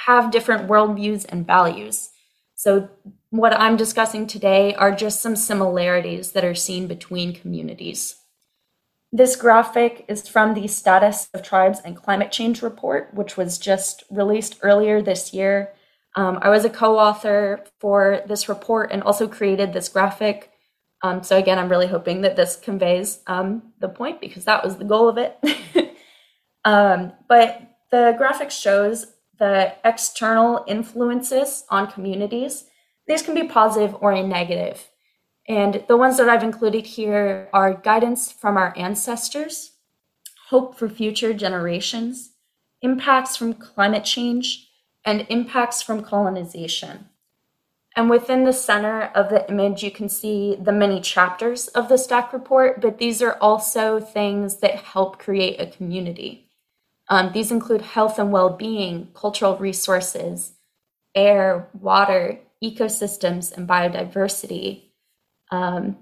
have 0.05 0.31
different 0.31 0.67
worldviews 0.67 1.25
and 1.29 1.47
values. 1.47 2.09
So, 2.55 2.89
what 3.31 3.59
I'm 3.59 3.77
discussing 3.77 4.27
today 4.27 4.75
are 4.75 4.93
just 4.93 5.21
some 5.21 5.35
similarities 5.35 6.33
that 6.33 6.45
are 6.45 6.55
seen 6.55 6.87
between 6.87 7.33
communities. 7.33 8.17
This 9.11 9.35
graphic 9.35 10.05
is 10.07 10.27
from 10.27 10.53
the 10.53 10.67
Status 10.67 11.27
of 11.33 11.43
Tribes 11.43 11.81
and 11.83 11.95
Climate 11.95 12.31
Change 12.31 12.61
report, 12.61 13.13
which 13.13 13.35
was 13.35 13.57
just 13.57 14.03
released 14.09 14.59
earlier 14.61 15.01
this 15.01 15.33
year. 15.33 15.73
Um, 16.15 16.39
I 16.41 16.49
was 16.49 16.63
a 16.65 16.69
co 16.69 16.97
author 16.99 17.65
for 17.79 18.21
this 18.27 18.47
report 18.47 18.91
and 18.91 19.03
also 19.03 19.27
created 19.27 19.73
this 19.73 19.89
graphic. 19.89 20.51
Um, 21.01 21.23
so, 21.23 21.37
again, 21.37 21.57
I'm 21.57 21.69
really 21.69 21.87
hoping 21.87 22.21
that 22.21 22.35
this 22.35 22.55
conveys 22.55 23.19
um, 23.27 23.73
the 23.79 23.89
point 23.89 24.21
because 24.21 24.45
that 24.45 24.63
was 24.63 24.77
the 24.77 24.85
goal 24.85 25.09
of 25.09 25.17
it. 25.17 25.37
Um, 26.63 27.13
but 27.27 27.61
the 27.91 28.15
graphic 28.17 28.51
shows 28.51 29.07
the 29.39 29.73
external 29.83 30.63
influences 30.67 31.65
on 31.69 31.91
communities. 31.91 32.65
These 33.07 33.21
can 33.21 33.35
be 33.35 33.47
positive 33.47 33.95
or 33.99 34.21
negative. 34.21 34.89
And 35.47 35.83
the 35.87 35.97
ones 35.97 36.17
that 36.17 36.29
I've 36.29 36.43
included 36.43 36.85
here 36.85 37.49
are 37.51 37.73
guidance 37.73 38.31
from 38.31 38.57
our 38.57 38.73
ancestors, 38.77 39.71
hope 40.49 40.77
for 40.77 40.87
future 40.87 41.33
generations, 41.33 42.31
impacts 42.81 43.35
from 43.35 43.53
climate 43.53 44.05
change, 44.05 44.69
and 45.03 45.25
impacts 45.29 45.81
from 45.81 46.03
colonization. 46.03 47.09
And 47.95 48.09
within 48.09 48.45
the 48.45 48.53
center 48.53 49.11
of 49.15 49.29
the 49.29 49.49
image, 49.49 49.83
you 49.83 49.91
can 49.91 50.07
see 50.07 50.55
the 50.55 50.71
many 50.71 51.01
chapters 51.01 51.67
of 51.69 51.89
the 51.89 51.95
STACC 51.95 52.31
report, 52.31 52.79
but 52.79 52.97
these 52.97 53.21
are 53.21 53.37
also 53.41 53.99
things 53.99 54.57
that 54.57 54.75
help 54.75 55.19
create 55.19 55.59
a 55.59 55.65
community. 55.65 56.47
Um, 57.09 57.31
these 57.33 57.51
include 57.51 57.81
health 57.81 58.17
and 58.17 58.31
well 58.31 58.49
being, 58.49 59.09
cultural 59.13 59.57
resources, 59.57 60.53
air, 61.13 61.67
water, 61.73 62.39
ecosystems, 62.63 63.55
and 63.55 63.67
biodiversity. 63.67 64.83
Um, 65.51 65.97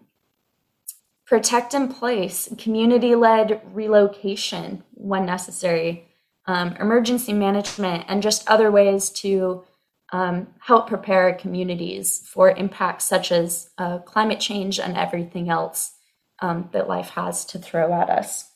protect 1.25 1.73
and 1.73 1.93
place, 1.95 2.49
community 2.57 3.15
led 3.15 3.61
relocation 3.71 4.83
when 4.93 5.25
necessary, 5.25 6.07
um, 6.45 6.75
emergency 6.79 7.33
management, 7.33 8.05
and 8.07 8.21
just 8.21 8.49
other 8.49 8.71
ways 8.71 9.09
to 9.09 9.63
um, 10.11 10.47
help 10.59 10.87
prepare 10.87 11.33
communities 11.35 12.23
for 12.25 12.51
impacts 12.51 13.05
such 13.05 13.31
as 13.31 13.69
uh, 13.77 13.99
climate 13.99 14.39
change 14.39 14.79
and 14.79 14.97
everything 14.97 15.49
else 15.49 15.93
um, 16.39 16.69
that 16.73 16.89
life 16.89 17.09
has 17.09 17.45
to 17.45 17.59
throw 17.59 17.93
at 17.93 18.09
us. 18.09 18.51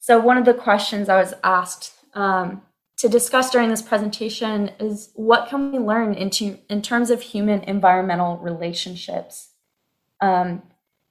So, 0.00 0.18
one 0.18 0.36
of 0.36 0.44
the 0.44 0.54
questions 0.54 1.08
I 1.08 1.20
was 1.20 1.32
asked 1.42 1.94
um, 2.14 2.62
to 3.02 3.08
discuss 3.08 3.50
during 3.50 3.68
this 3.68 3.82
presentation 3.82 4.70
is 4.78 5.10
what 5.14 5.48
can 5.48 5.72
we 5.72 5.78
learn 5.80 6.14
into, 6.14 6.60
in 6.70 6.80
terms 6.80 7.10
of 7.10 7.20
human 7.20 7.60
environmental 7.64 8.38
relationships? 8.38 9.48
Um, 10.20 10.62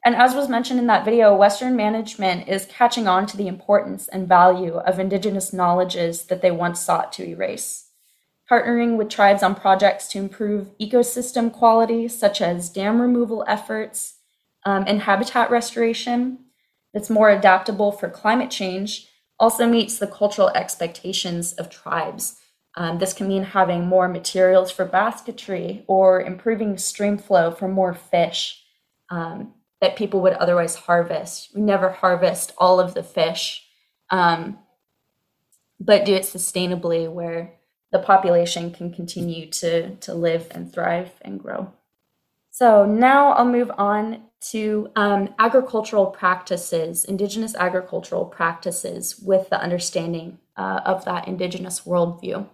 and 0.06 0.16
as 0.16 0.34
was 0.34 0.48
mentioned 0.48 0.80
in 0.80 0.88
that 0.88 1.04
video, 1.04 1.36
Western 1.36 1.76
management 1.76 2.48
is 2.48 2.64
catching 2.64 3.10
on 3.10 3.26
to 3.26 3.36
the 3.36 3.50
importance 3.50 4.08
and 4.08 4.26
value 4.26 4.78
of 4.78 5.00
Indigenous 5.00 5.52
knowledges 5.52 6.28
that 6.28 6.42
they 6.42 6.50
once 6.50 6.80
sought 6.80 7.12
to 7.12 7.28
erase. 7.28 7.90
Partnering 8.50 8.96
with 8.96 9.10
tribes 9.10 9.44
on 9.44 9.54
projects 9.54 10.08
to 10.12 10.18
improve 10.18 10.70
ecosystem 10.80 11.52
quality, 11.52 12.08
such 12.08 12.40
as 12.40 12.70
dam 12.70 13.02
removal 13.02 13.44
efforts 13.50 14.14
um, 14.66 14.86
and 14.88 15.02
habitat 15.02 15.52
restoration, 15.52 16.40
that's 16.94 17.10
more 17.10 17.30
adaptable 17.30 17.92
for 17.92 18.10
climate 18.10 18.50
change, 18.50 19.10
also 19.42 19.68
meets 19.68 19.98
the 19.98 20.08
cultural 20.08 20.50
expectations 20.56 21.52
of 21.54 21.70
tribes. 21.70 22.38
Um, 22.76 23.00
this 23.00 23.12
can 23.12 23.28
mean 23.28 23.44
having 23.44 23.86
more 23.86 24.08
materials 24.08 24.72
for 24.72 24.86
basketry 24.86 25.84
or 25.88 26.22
improving 26.22 26.78
stream 26.78 27.18
flow 27.18 27.52
for 27.52 27.68
more 27.68 27.94
fish. 27.94 28.64
Um, 29.10 29.56
that 29.82 29.96
people 29.96 30.22
would 30.22 30.34
otherwise 30.34 30.76
harvest. 30.76 31.50
We 31.54 31.62
never 31.62 31.90
harvest 31.90 32.54
all 32.58 32.80
of 32.80 32.94
the 32.94 33.04
fish, 33.04 33.68
um, 34.12 34.60
but 35.80 36.06
do 36.06 36.14
it 36.14 36.24
sustainably 36.24 37.12
where 37.12 37.56
the 37.92 38.00
population 38.00 38.72
can 38.72 38.94
continue 38.94 39.50
to, 39.50 39.96
to 39.96 40.14
live 40.14 40.48
and 40.52 40.72
thrive 40.72 41.12
and 41.24 41.40
grow. 41.40 41.74
So 42.52 42.86
now 42.86 43.34
I'll 43.34 43.46
move 43.46 43.72
on 43.78 44.24
to 44.50 44.90
um, 44.96 45.34
agricultural 45.40 46.08
practices, 46.08 47.06
Indigenous 47.06 47.56
agricultural 47.56 48.26
practices, 48.26 49.20
with 49.20 49.50
the 49.50 49.62
understanding 49.62 50.40
uh, 50.58 50.82
of 50.86 51.06
that 51.06 51.28
Indigenous 51.28 51.82
worldview. 51.82 52.48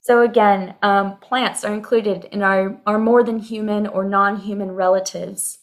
So 0.00 0.20
again, 0.20 0.74
um, 0.82 1.16
plants 1.18 1.64
are 1.64 1.72
included 1.72 2.24
in 2.30 2.42
our, 2.42 2.78
our 2.86 2.98
more 2.98 3.22
than 3.22 3.38
human 3.38 3.86
or 3.86 4.04
non 4.04 4.40
human 4.40 4.72
relatives 4.72 5.60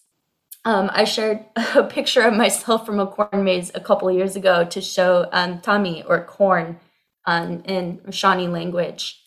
um, 0.64 0.90
I 0.94 1.06
shared 1.06 1.46
a 1.76 1.84
picture 1.84 2.22
of 2.22 2.34
myself 2.34 2.86
from 2.86 3.00
a 3.00 3.08
corn 3.08 3.44
maze 3.44 3.72
a 3.74 3.80
couple 3.80 4.12
years 4.12 4.36
ago 4.36 4.66
to 4.66 4.82
show 4.82 5.28
um, 5.32 5.60
tami 5.60 6.04
or 6.08 6.24
corn 6.24 6.80
um, 7.26 7.62
in 7.66 8.02
Shawnee 8.12 8.48
language. 8.48 9.21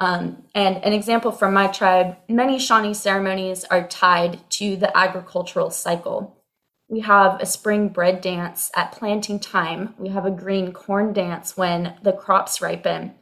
Um, 0.00 0.44
and 0.54 0.78
an 0.78 0.92
example 0.92 1.30
from 1.30 1.54
my 1.54 1.68
tribe 1.68 2.16
many 2.28 2.58
Shawnee 2.58 2.94
ceremonies 2.94 3.64
are 3.64 3.86
tied 3.86 4.38
to 4.50 4.76
the 4.76 4.96
agricultural 4.96 5.70
cycle. 5.70 6.36
We 6.88 7.00
have 7.00 7.40
a 7.40 7.46
spring 7.46 7.88
bread 7.88 8.20
dance 8.20 8.70
at 8.74 8.92
planting 8.92 9.40
time, 9.40 9.94
we 9.98 10.08
have 10.10 10.26
a 10.26 10.30
green 10.30 10.72
corn 10.72 11.12
dance 11.12 11.56
when 11.56 11.94
the 12.02 12.12
crops 12.12 12.60
ripen, 12.60 13.14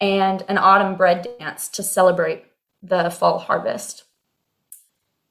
and 0.00 0.42
an 0.48 0.58
autumn 0.58 0.96
bread 0.96 1.26
dance 1.38 1.68
to 1.70 1.82
celebrate 1.82 2.44
the 2.82 3.10
fall 3.10 3.38
harvest. 3.38 4.04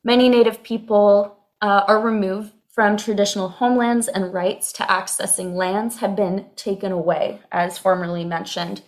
Many 0.04 0.30
Native 0.30 0.62
people 0.62 1.38
uh, 1.62 1.84
are 1.88 2.00
removed 2.00 2.54
from 2.72 2.98
traditional 2.98 3.50
homelands 3.50 4.08
and 4.08 4.34
rights 4.34 4.72
to 4.74 4.84
accessing 4.84 5.56
lands 5.56 5.98
have 5.98 6.16
been 6.16 6.46
taken 6.56 6.92
away, 6.92 7.40
as 7.52 7.78
formerly 7.78 8.26
mentioned. 8.26 8.82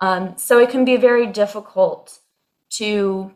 Um, 0.00 0.34
so 0.36 0.58
it 0.58 0.70
can 0.70 0.84
be 0.84 0.96
very 0.96 1.26
difficult 1.26 2.18
to 2.70 3.32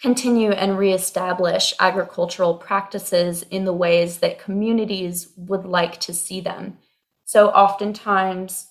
continue 0.00 0.50
and 0.50 0.78
reestablish 0.78 1.74
agricultural 1.80 2.54
practices 2.54 3.42
in 3.44 3.64
the 3.64 3.72
ways 3.72 4.18
that 4.18 4.38
communities 4.38 5.28
would 5.36 5.64
like 5.64 5.98
to 6.00 6.12
see 6.12 6.40
them. 6.40 6.78
So 7.24 7.48
oftentimes 7.48 8.68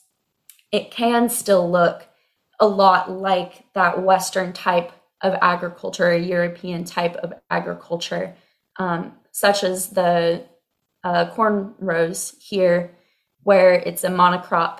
it 0.72 0.92
can 0.92 1.30
still 1.30 1.70
look 1.70 2.08
a 2.60 2.68
lot 2.68 3.12
like 3.12 3.66
that 3.74 4.02
Western 4.02 4.54
type 4.54 4.92
of 5.22 5.36
agriculture, 5.42 6.10
a 6.10 6.20
European 6.20 6.84
type 6.86 7.16
of 7.18 7.34
agriculture 7.50 8.36
um, 8.78 9.14
such 9.32 9.64
as 9.64 9.90
the 9.90 10.44
uh, 11.04 11.30
corn 11.32 11.74
rows 11.80 12.36
here, 12.40 12.96
where 13.44 13.74
it's 13.74 14.04
a 14.04 14.10
monocrop. 14.10 14.80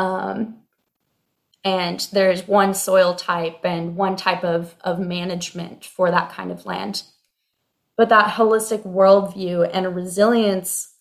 Um, 0.00 0.56
and 1.62 2.08
there's 2.12 2.48
one 2.48 2.72
soil 2.72 3.14
type 3.14 3.60
and 3.64 3.96
one 3.96 4.16
type 4.16 4.44
of, 4.44 4.74
of 4.80 4.98
management 4.98 5.84
for 5.84 6.10
that 6.10 6.32
kind 6.32 6.50
of 6.50 6.64
land. 6.64 7.02
But 7.98 8.08
that 8.08 8.32
holistic 8.32 8.82
worldview 8.82 9.68
and 9.70 9.94
resilience 9.94 10.94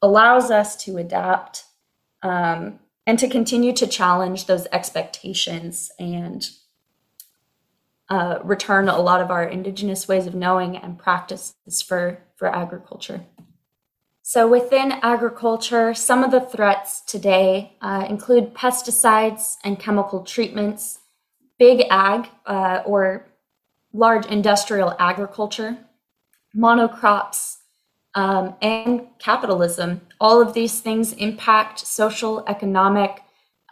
allows 0.00 0.50
us 0.50 0.74
to 0.84 0.96
adapt 0.96 1.64
um, 2.22 2.78
and 3.06 3.18
to 3.18 3.28
continue 3.28 3.74
to 3.74 3.86
challenge 3.86 4.46
those 4.46 4.66
expectations 4.72 5.90
and 5.98 6.48
uh, 8.08 8.38
return 8.42 8.88
a 8.88 8.98
lot 8.98 9.20
of 9.20 9.30
our 9.30 9.44
indigenous 9.44 10.08
ways 10.08 10.26
of 10.26 10.34
knowing 10.34 10.78
and 10.78 10.98
practices 10.98 11.82
for, 11.86 12.22
for 12.36 12.48
agriculture. 12.48 13.20
So, 14.28 14.48
within 14.48 14.90
agriculture, 15.02 15.94
some 15.94 16.24
of 16.24 16.32
the 16.32 16.40
threats 16.40 17.00
today 17.00 17.76
uh, 17.80 18.06
include 18.08 18.54
pesticides 18.54 19.56
and 19.62 19.78
chemical 19.78 20.24
treatments, 20.24 20.98
big 21.60 21.86
ag 21.90 22.28
uh, 22.44 22.82
or 22.84 23.24
large 23.92 24.26
industrial 24.26 24.96
agriculture, 24.98 25.78
monocrops, 26.56 27.58
um, 28.16 28.56
and 28.60 29.06
capitalism. 29.20 30.00
All 30.20 30.42
of 30.42 30.54
these 30.54 30.80
things 30.80 31.12
impact 31.12 31.86
social, 31.86 32.44
economic, 32.48 33.22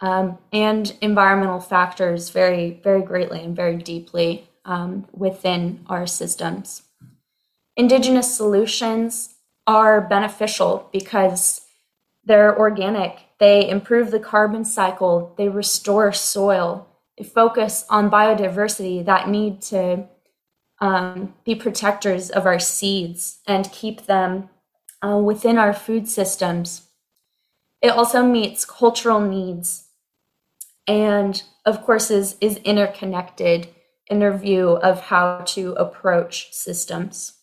um, 0.01 0.37
and 0.53 0.95
environmental 1.01 1.59
factors 1.59 2.29
very, 2.29 2.79
very 2.81 3.01
greatly 3.01 3.41
and 3.41 3.57
very 3.57 3.75
deeply 3.75 4.47
um, 4.63 5.05
within 5.11 5.83
our 5.87 6.07
systems. 6.07 6.83
Indigenous 7.75 8.33
solutions 8.33 9.34
are 9.67 10.01
beneficial 10.01 10.89
because 10.91 11.61
they're 12.23 12.57
organic, 12.57 13.19
they 13.39 13.67
improve 13.69 14.11
the 14.11 14.19
carbon 14.19 14.65
cycle, 14.65 15.33
they 15.37 15.49
restore 15.49 16.11
soil, 16.11 16.87
they 17.17 17.23
focus 17.23 17.85
on 17.89 18.11
biodiversity 18.11 19.05
that 19.05 19.29
need 19.29 19.61
to 19.61 20.07
um, 20.81 21.33
be 21.45 21.55
protectors 21.55 22.29
of 22.29 22.45
our 22.45 22.59
seeds 22.59 23.39
and 23.47 23.71
keep 23.71 24.05
them 24.05 24.49
uh, 25.01 25.17
within 25.17 25.57
our 25.57 25.73
food 25.73 26.07
systems. 26.07 26.87
It 27.81 27.89
also 27.89 28.23
meets 28.23 28.65
cultural 28.65 29.21
needs 29.21 29.87
and, 30.87 31.41
of 31.65 31.83
course, 31.83 32.11
is, 32.11 32.35
is 32.41 32.57
interconnected 32.57 33.69
in 34.07 34.19
their 34.19 34.37
view 34.37 34.69
of 34.69 35.01
how 35.01 35.39
to 35.39 35.73
approach 35.73 36.51
systems. 36.53 37.34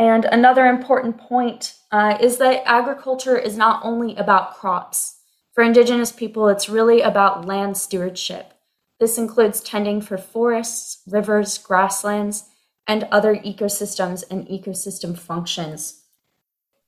And 0.00 0.24
another 0.24 0.64
important 0.64 1.18
point 1.18 1.74
uh, 1.92 2.16
is 2.22 2.38
that 2.38 2.62
agriculture 2.64 3.36
is 3.36 3.58
not 3.58 3.84
only 3.84 4.16
about 4.16 4.54
crops. 4.54 5.18
For 5.52 5.62
Indigenous 5.62 6.10
people, 6.10 6.48
it's 6.48 6.70
really 6.70 7.02
about 7.02 7.44
land 7.44 7.76
stewardship. 7.76 8.54
This 8.98 9.18
includes 9.18 9.60
tending 9.60 10.00
for 10.00 10.16
forests, 10.16 11.02
rivers, 11.06 11.58
grasslands, 11.58 12.44
and 12.86 13.08
other 13.12 13.36
ecosystems 13.36 14.24
and 14.30 14.48
ecosystem 14.48 15.18
functions. 15.18 16.00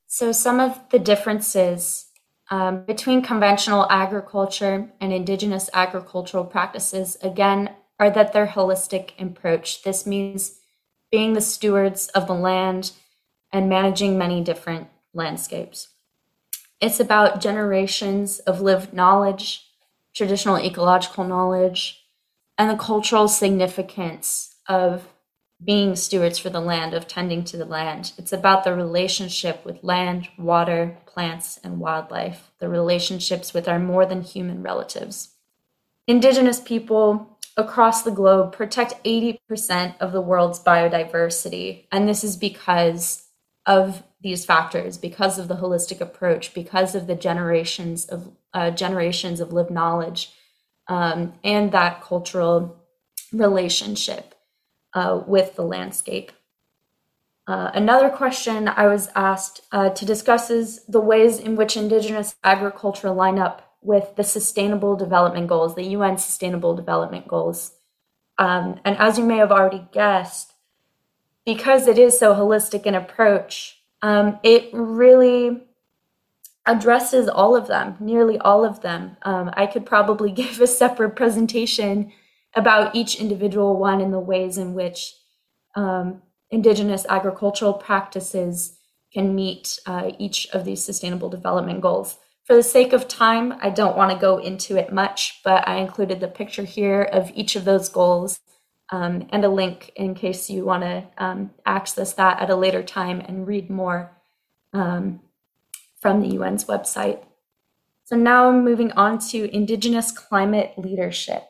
So, 0.06 0.32
some 0.32 0.58
of 0.58 0.80
the 0.88 0.98
differences 0.98 2.06
um, 2.50 2.86
between 2.86 3.20
conventional 3.20 3.86
agriculture 3.90 4.90
and 5.02 5.12
indigenous 5.12 5.68
agricultural 5.74 6.46
practices, 6.46 7.18
again, 7.22 7.74
are 8.00 8.08
that 8.08 8.32
they're 8.32 8.46
holistic 8.46 9.10
approach. 9.18 9.82
This 9.82 10.06
means 10.06 10.60
being 11.10 11.34
the 11.34 11.42
stewards 11.42 12.08
of 12.08 12.26
the 12.26 12.32
land 12.32 12.92
and 13.52 13.68
managing 13.68 14.16
many 14.16 14.42
different 14.42 14.88
landscapes. 15.12 15.88
It's 16.80 16.98
about 16.98 17.40
generations 17.40 18.38
of 18.40 18.60
lived 18.60 18.92
knowledge, 18.92 19.68
traditional 20.14 20.58
ecological 20.58 21.24
knowledge, 21.24 22.04
and 22.58 22.70
the 22.70 22.82
cultural 22.82 23.28
significance 23.28 24.56
of 24.68 25.08
being 25.64 25.94
stewards 25.94 26.38
for 26.38 26.50
the 26.50 26.60
land, 26.60 26.92
of 26.92 27.06
tending 27.06 27.44
to 27.44 27.56
the 27.56 27.64
land. 27.64 28.12
It's 28.18 28.32
about 28.32 28.64
the 28.64 28.74
relationship 28.74 29.64
with 29.64 29.84
land, 29.84 30.28
water, 30.36 30.98
plants, 31.06 31.60
and 31.62 31.78
wildlife, 31.78 32.50
the 32.58 32.68
relationships 32.68 33.54
with 33.54 33.68
our 33.68 33.78
more 33.78 34.04
than 34.04 34.22
human 34.22 34.62
relatives. 34.62 35.34
Indigenous 36.08 36.58
people 36.58 37.38
across 37.56 38.02
the 38.02 38.10
globe 38.10 38.52
protect 38.52 39.02
80% 39.04 39.94
of 40.00 40.10
the 40.10 40.20
world's 40.20 40.58
biodiversity, 40.58 41.86
and 41.92 42.08
this 42.08 42.24
is 42.24 42.36
because 42.36 43.28
of 43.66 44.02
these 44.20 44.44
factors, 44.44 44.98
because 44.98 45.38
of 45.38 45.48
the 45.48 45.56
holistic 45.56 46.00
approach, 46.00 46.54
because 46.54 46.94
of 46.94 47.06
the 47.06 47.14
generations 47.14 48.06
of 48.06 48.30
uh, 48.54 48.70
generations 48.70 49.40
of 49.40 49.52
lived 49.52 49.70
knowledge 49.70 50.32
um, 50.88 51.32
and 51.42 51.72
that 51.72 52.02
cultural 52.02 52.76
relationship 53.32 54.34
uh, 54.94 55.20
with 55.26 55.56
the 55.56 55.62
landscape. 55.62 56.32
Uh, 57.46 57.70
another 57.74 58.08
question 58.08 58.68
I 58.68 58.86
was 58.86 59.08
asked 59.16 59.62
uh, 59.72 59.90
to 59.90 60.04
discuss 60.04 60.50
is 60.50 60.84
the 60.84 61.00
ways 61.00 61.38
in 61.38 61.56
which 61.56 61.76
Indigenous 61.76 62.36
agriculture 62.44 63.10
line 63.10 63.38
up 63.38 63.76
with 63.80 64.14
the 64.14 64.22
Sustainable 64.22 64.94
Development 64.94 65.48
Goals, 65.48 65.74
the 65.74 65.82
UN 65.82 66.18
Sustainable 66.18 66.76
Development 66.76 67.26
Goals. 67.26 67.72
Um, 68.38 68.80
and 68.84 68.96
as 68.98 69.18
you 69.18 69.24
may 69.24 69.38
have 69.38 69.50
already 69.50 69.86
guessed, 69.92 70.51
because 71.44 71.88
it 71.88 71.98
is 71.98 72.18
so 72.18 72.34
holistic 72.34 72.86
an 72.86 72.94
approach, 72.94 73.82
um, 74.02 74.38
it 74.42 74.70
really 74.72 75.62
addresses 76.66 77.28
all 77.28 77.56
of 77.56 77.66
them, 77.66 77.96
nearly 77.98 78.38
all 78.38 78.64
of 78.64 78.80
them. 78.82 79.16
Um, 79.22 79.50
I 79.54 79.66
could 79.66 79.84
probably 79.84 80.30
give 80.42 80.60
a 80.60 80.66
separate 80.66 81.16
presentation 81.16 82.12
about 82.54 82.94
each 82.94 83.18
individual 83.18 83.78
one 83.78 84.00
and 84.00 84.12
the 84.12 84.20
ways 84.20 84.58
in 84.58 84.74
which 84.74 85.14
um, 85.74 86.22
Indigenous 86.50 87.06
agricultural 87.08 87.72
practices 87.72 88.78
can 89.12 89.34
meet 89.34 89.78
uh, 89.86 90.10
each 90.18 90.48
of 90.52 90.64
these 90.64 90.84
sustainable 90.84 91.30
development 91.30 91.80
goals. 91.80 92.18
For 92.44 92.54
the 92.54 92.62
sake 92.62 92.92
of 92.92 93.08
time, 93.08 93.54
I 93.62 93.70
don't 93.70 93.96
want 93.96 94.12
to 94.12 94.18
go 94.18 94.38
into 94.38 94.76
it 94.76 94.92
much, 94.92 95.40
but 95.44 95.66
I 95.66 95.76
included 95.76 96.20
the 96.20 96.28
picture 96.28 96.64
here 96.64 97.02
of 97.02 97.30
each 97.34 97.56
of 97.56 97.64
those 97.64 97.88
goals 97.88 98.40
um, 98.90 99.26
and 99.30 99.44
a 99.44 99.48
link 99.48 99.92
in 99.96 100.14
case 100.14 100.50
you 100.50 100.64
want 100.64 100.82
to 100.82 101.04
um, 101.18 101.50
access 101.64 102.12
that 102.14 102.40
at 102.40 102.50
a 102.50 102.56
later 102.56 102.82
time 102.82 103.20
and 103.20 103.46
read 103.46 103.70
more 103.70 104.12
um, 104.72 105.20
from 106.00 106.20
the 106.20 106.38
UN's 106.38 106.64
website. 106.66 107.24
So 108.04 108.16
now 108.16 108.48
I'm 108.48 108.64
moving 108.64 108.92
on 108.92 109.18
to 109.30 109.54
Indigenous 109.54 110.10
climate 110.10 110.74
leadership. 110.76 111.44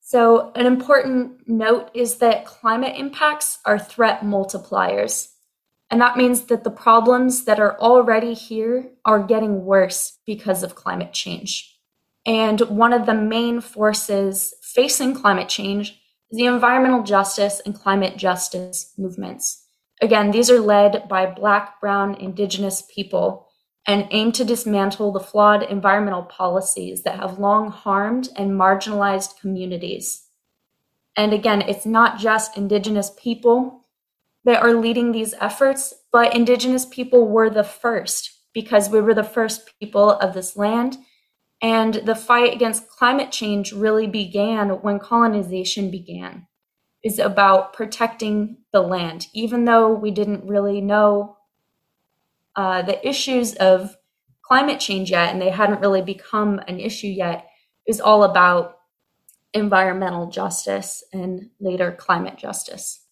So, 0.00 0.52
an 0.54 0.64
important 0.64 1.46
note 1.46 1.90
is 1.92 2.16
that 2.16 2.46
climate 2.46 2.96
impacts 2.96 3.58
are 3.66 3.78
threat 3.78 4.22
multipliers. 4.22 5.32
And 5.90 6.00
that 6.00 6.16
means 6.16 6.44
that 6.44 6.64
the 6.64 6.70
problems 6.70 7.44
that 7.44 7.60
are 7.60 7.78
already 7.78 8.32
here 8.32 8.90
are 9.04 9.22
getting 9.22 9.66
worse 9.66 10.18
because 10.24 10.62
of 10.62 10.74
climate 10.74 11.12
change. 11.12 11.78
And 12.24 12.60
one 12.62 12.94
of 12.94 13.04
the 13.04 13.14
main 13.14 13.60
forces 13.60 14.54
facing 14.62 15.14
climate 15.14 15.48
change 15.50 16.00
the 16.30 16.44
environmental 16.44 17.02
justice 17.02 17.60
and 17.64 17.74
climate 17.74 18.16
justice 18.16 18.92
movements. 18.98 19.66
Again, 20.00 20.30
these 20.30 20.50
are 20.50 20.60
led 20.60 21.08
by 21.08 21.26
Black, 21.26 21.80
Brown, 21.80 22.14
Indigenous 22.14 22.82
people 22.94 23.48
and 23.86 24.06
aim 24.10 24.30
to 24.32 24.44
dismantle 24.44 25.12
the 25.12 25.20
flawed 25.20 25.62
environmental 25.62 26.22
policies 26.22 27.02
that 27.02 27.18
have 27.18 27.38
long 27.38 27.70
harmed 27.70 28.28
and 28.36 28.52
marginalized 28.52 29.40
communities. 29.40 30.26
And 31.16 31.32
again, 31.32 31.62
it's 31.62 31.86
not 31.86 32.18
just 32.18 32.56
Indigenous 32.56 33.10
people 33.18 33.86
that 34.44 34.62
are 34.62 34.74
leading 34.74 35.10
these 35.12 35.34
efforts, 35.40 35.94
but 36.12 36.34
Indigenous 36.34 36.84
people 36.84 37.26
were 37.26 37.48
the 37.48 37.64
first 37.64 38.30
because 38.52 38.90
we 38.90 39.00
were 39.00 39.14
the 39.14 39.24
first 39.24 39.70
people 39.80 40.10
of 40.10 40.34
this 40.34 40.56
land. 40.56 40.98
And 41.60 41.94
the 41.94 42.14
fight 42.14 42.54
against 42.54 42.88
climate 42.88 43.32
change 43.32 43.72
really 43.72 44.06
began 44.06 44.68
when 44.68 44.98
colonization 44.98 45.90
began. 45.90 46.46
Is 47.04 47.20
about 47.20 47.74
protecting 47.74 48.58
the 48.72 48.80
land, 48.80 49.28
even 49.32 49.64
though 49.64 49.92
we 49.94 50.10
didn't 50.10 50.48
really 50.48 50.80
know 50.80 51.36
uh, 52.56 52.82
the 52.82 53.08
issues 53.08 53.54
of 53.54 53.96
climate 54.42 54.80
change 54.80 55.12
yet, 55.12 55.32
and 55.32 55.40
they 55.40 55.50
hadn't 55.50 55.80
really 55.80 56.02
become 56.02 56.58
an 56.66 56.80
issue 56.80 57.06
yet, 57.06 57.46
is 57.86 58.00
all 58.00 58.24
about 58.24 58.78
environmental 59.54 60.28
justice 60.28 61.04
and 61.12 61.50
later 61.60 61.92
climate 61.92 62.36
justice. 62.36 63.06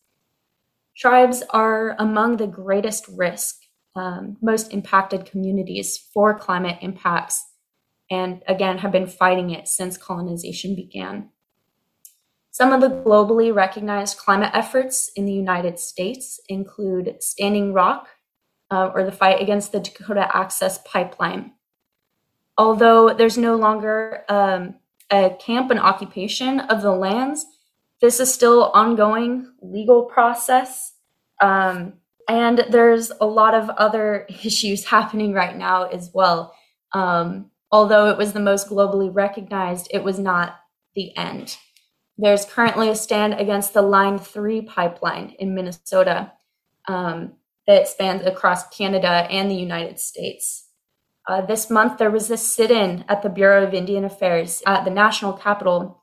Tribes 0.96 1.44
are 1.50 1.94
among 2.00 2.38
the 2.38 2.48
greatest 2.48 3.06
risk, 3.09 3.61
um, 3.94 4.37
most 4.42 4.72
impacted 4.72 5.26
communities 5.26 5.96
for 6.12 6.37
climate 6.37 6.78
impacts, 6.80 7.45
and 8.11 8.42
again, 8.47 8.79
have 8.79 8.92
been 8.92 9.07
fighting 9.07 9.51
it 9.51 9.69
since 9.69 9.97
colonization 9.97 10.75
began. 10.75 11.31
Some 12.51 12.73
of 12.73 12.81
the 12.81 12.88
globally 12.88 13.55
recognized 13.55 14.16
climate 14.16 14.51
efforts 14.55 15.11
in 15.14 15.27
the 15.27 15.33
United 15.33 15.79
States 15.79 16.40
include 16.49 17.23
Standing 17.23 17.73
Rock, 17.73 18.09
uh, 18.71 18.90
or 18.95 19.05
the 19.05 19.12
fight 19.12 19.42
against 19.42 19.73
the 19.73 19.81
Dakota 19.81 20.35
Access 20.35 20.79
Pipeline. 20.79 21.53
Although 22.59 23.12
there's 23.12 23.37
no 23.37 23.57
longer 23.57 24.25
um, 24.29 24.77
a 25.11 25.37
camp 25.38 25.71
and 25.71 25.79
occupation 25.79 26.61
of 26.61 26.83
the 26.83 26.92
lands, 26.92 27.45
this 28.01 28.21
is 28.21 28.33
still 28.33 28.71
ongoing 28.75 29.53
legal 29.61 30.05
process. 30.05 30.95
Um, 31.42 31.95
and 32.29 32.64
there's 32.71 33.12
a 33.21 33.27
lot 33.27 33.55
of 33.55 33.71
other 33.71 34.27
issues 34.45 34.85
happening 34.85 35.33
right 35.33 35.57
now 35.57 35.85
as 35.85 36.11
well. 36.12 36.55
Um, 36.92 37.51
although 37.76 38.08
it 38.08 38.16
was 38.16 38.32
the 38.32 38.40
most 38.40 38.68
globally 38.68 39.14
recognized, 39.14 39.88
it 39.90 40.02
was 40.02 40.18
not 40.18 40.56
the 40.94 41.16
end. 41.16 41.58
There's 42.16 42.46
currently 42.46 42.88
a 42.88 42.96
stand 42.96 43.34
against 43.34 43.74
the 43.74 43.82
Line 43.82 44.18
3 44.18 44.62
pipeline 44.62 45.36
in 45.38 45.54
Minnesota. 45.54 46.32
Um, 46.88 47.34
that 47.66 47.88
spans 47.88 48.24
across 48.24 48.68
Canada 48.68 49.26
and 49.30 49.50
the 49.50 49.56
United 49.56 49.98
States. 49.98 50.68
Uh, 51.28 51.44
this 51.44 51.68
month, 51.68 51.98
there 51.98 52.10
was 52.10 52.30
a 52.30 52.36
sit 52.36 52.70
in 52.70 53.04
at 53.08 53.22
the 53.22 53.28
Bureau 53.28 53.64
of 53.64 53.74
Indian 53.74 54.04
Affairs 54.04 54.62
at 54.66 54.84
the 54.84 54.90
national 54.90 55.32
capital 55.32 56.02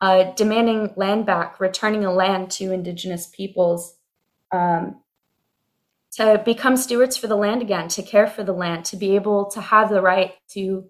uh, 0.00 0.32
demanding 0.32 0.92
land 0.96 1.26
back, 1.26 1.60
returning 1.60 2.00
the 2.00 2.10
land 2.10 2.50
to 2.52 2.72
Indigenous 2.72 3.26
peoples, 3.26 3.96
um, 4.52 5.02
to 6.12 6.40
become 6.44 6.76
stewards 6.76 7.16
for 7.16 7.26
the 7.26 7.36
land 7.36 7.60
again, 7.60 7.88
to 7.88 8.02
care 8.02 8.26
for 8.26 8.42
the 8.42 8.52
land, 8.52 8.84
to 8.86 8.96
be 8.96 9.14
able 9.14 9.50
to 9.50 9.60
have 9.60 9.90
the 9.90 10.00
right 10.00 10.34
to 10.48 10.88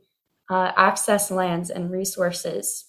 uh, 0.50 0.72
access 0.76 1.30
lands 1.30 1.70
and 1.70 1.90
resources. 1.90 2.86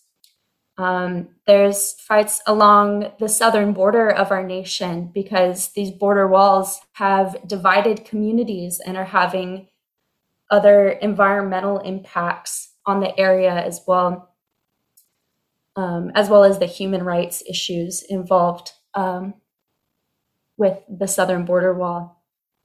Um, 0.77 1.29
there's 1.47 1.93
fights 1.93 2.41
along 2.45 3.11
the 3.19 3.29
southern 3.29 3.71
border 3.71 4.09
of 4.09 4.31
our 4.31 4.43
nation 4.43 5.09
because 5.13 5.69
these 5.69 5.91
border 5.91 6.27
walls 6.27 6.81
have 6.93 7.37
divided 7.47 8.03
communities 8.03 8.81
and 8.85 8.97
are 8.97 9.05
having 9.05 9.67
other 10.51 10.89
environmental 10.89 11.79
impacts 11.79 12.73
on 12.85 12.99
the 12.99 13.17
area 13.17 13.53
as 13.53 13.81
well, 13.87 14.35
um, 15.77 16.11
as 16.13 16.29
well 16.29 16.43
as 16.43 16.59
the 16.59 16.65
human 16.65 17.03
rights 17.03 17.41
issues 17.49 18.03
involved 18.03 18.73
um, 18.95 19.33
with 20.57 20.77
the 20.89 21.07
southern 21.07 21.45
border 21.45 21.73
wall. 21.73 22.21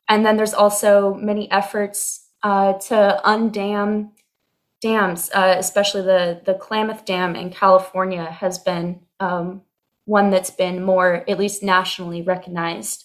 And 0.09 0.27
then 0.27 0.37
there's 0.37 0.55
also 0.55 1.15
many 1.15 1.49
efforts 1.53 2.27
uh, 2.43 2.75
to 2.75 3.21
undam 3.25 4.11
dams, 4.81 5.31
uh, 5.35 5.55
especially 5.59 6.03
the 6.03 6.41
the 6.45 6.55
Klamath 6.55 7.05
Dam 7.05 7.37
in 7.37 7.51
California, 7.51 8.25
has 8.25 8.59
been 8.59 9.01
um, 9.21 9.63
one 10.05 10.31
that's 10.31 10.51
been 10.51 10.83
more, 10.83 11.25
at 11.29 11.39
least 11.39 11.63
nationally, 11.63 12.23
recognized. 12.23 13.05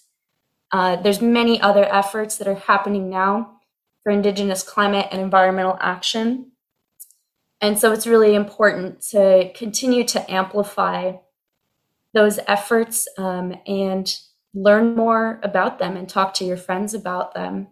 Uh, 0.71 0.95
there's 0.95 1.21
many 1.21 1.61
other 1.61 1.85
efforts 1.85 2.37
that 2.37 2.47
are 2.47 2.55
happening 2.55 3.09
now 3.09 3.59
for 4.03 4.11
Indigenous 4.11 4.63
climate 4.63 5.07
and 5.11 5.21
environmental 5.21 5.77
action, 5.79 6.51
and 7.61 7.79
so 7.79 7.91
it's 7.91 8.07
really 8.07 8.35
important 8.35 9.01
to 9.11 9.51
continue 9.55 10.03
to 10.05 10.31
amplify 10.31 11.13
those 12.13 12.39
efforts 12.47 13.07
um, 13.17 13.53
and 13.67 14.17
learn 14.53 14.95
more 14.95 15.39
about 15.43 15.79
them 15.79 15.97
and 15.97 16.07
talk 16.07 16.33
to 16.33 16.45
your 16.45 16.57
friends 16.57 16.93
about 16.93 17.33
them. 17.33 17.67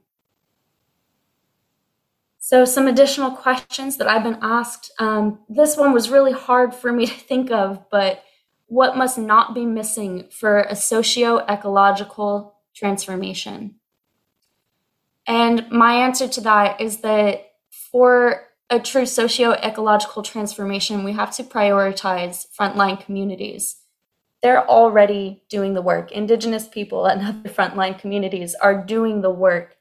So, 2.45 2.65
some 2.65 2.87
additional 2.87 3.31
questions 3.31 3.95
that 3.95 4.09
I've 4.09 4.25
been 4.25 4.39
asked. 4.41 4.91
Um, 4.99 5.39
this 5.47 5.77
one 5.77 5.93
was 5.93 6.09
really 6.09 6.33
hard 6.33 6.75
for 6.75 6.91
me 6.91 7.05
to 7.07 7.13
think 7.13 7.51
of, 7.51 7.89
but 7.89 8.21
what 8.65 8.97
must 8.97 9.17
not 9.17 9.55
be 9.55 9.65
missing 9.65 10.25
for 10.29 10.59
a 10.59 10.75
socio 10.75 11.37
ecological 11.47 12.55
transformation? 12.75 13.75
And 15.25 15.71
my 15.71 15.93
answer 15.93 16.27
to 16.27 16.41
that 16.41 16.81
is 16.81 16.97
that 16.97 17.53
for 17.71 18.49
a 18.69 18.77
true 18.77 19.05
socio 19.05 19.53
ecological 19.53 20.21
transformation, 20.21 21.05
we 21.05 21.13
have 21.13 21.33
to 21.37 21.43
prioritize 21.45 22.45
frontline 22.59 22.99
communities. 22.99 23.77
They're 24.41 24.67
already 24.67 25.43
doing 25.47 25.75
the 25.75 25.81
work. 25.81 26.11
Indigenous 26.11 26.67
people 26.67 27.05
and 27.05 27.21
other 27.21 27.49
frontline 27.49 27.97
communities 27.97 28.53
are 28.55 28.83
doing 28.83 29.21
the 29.21 29.31
work 29.31 29.77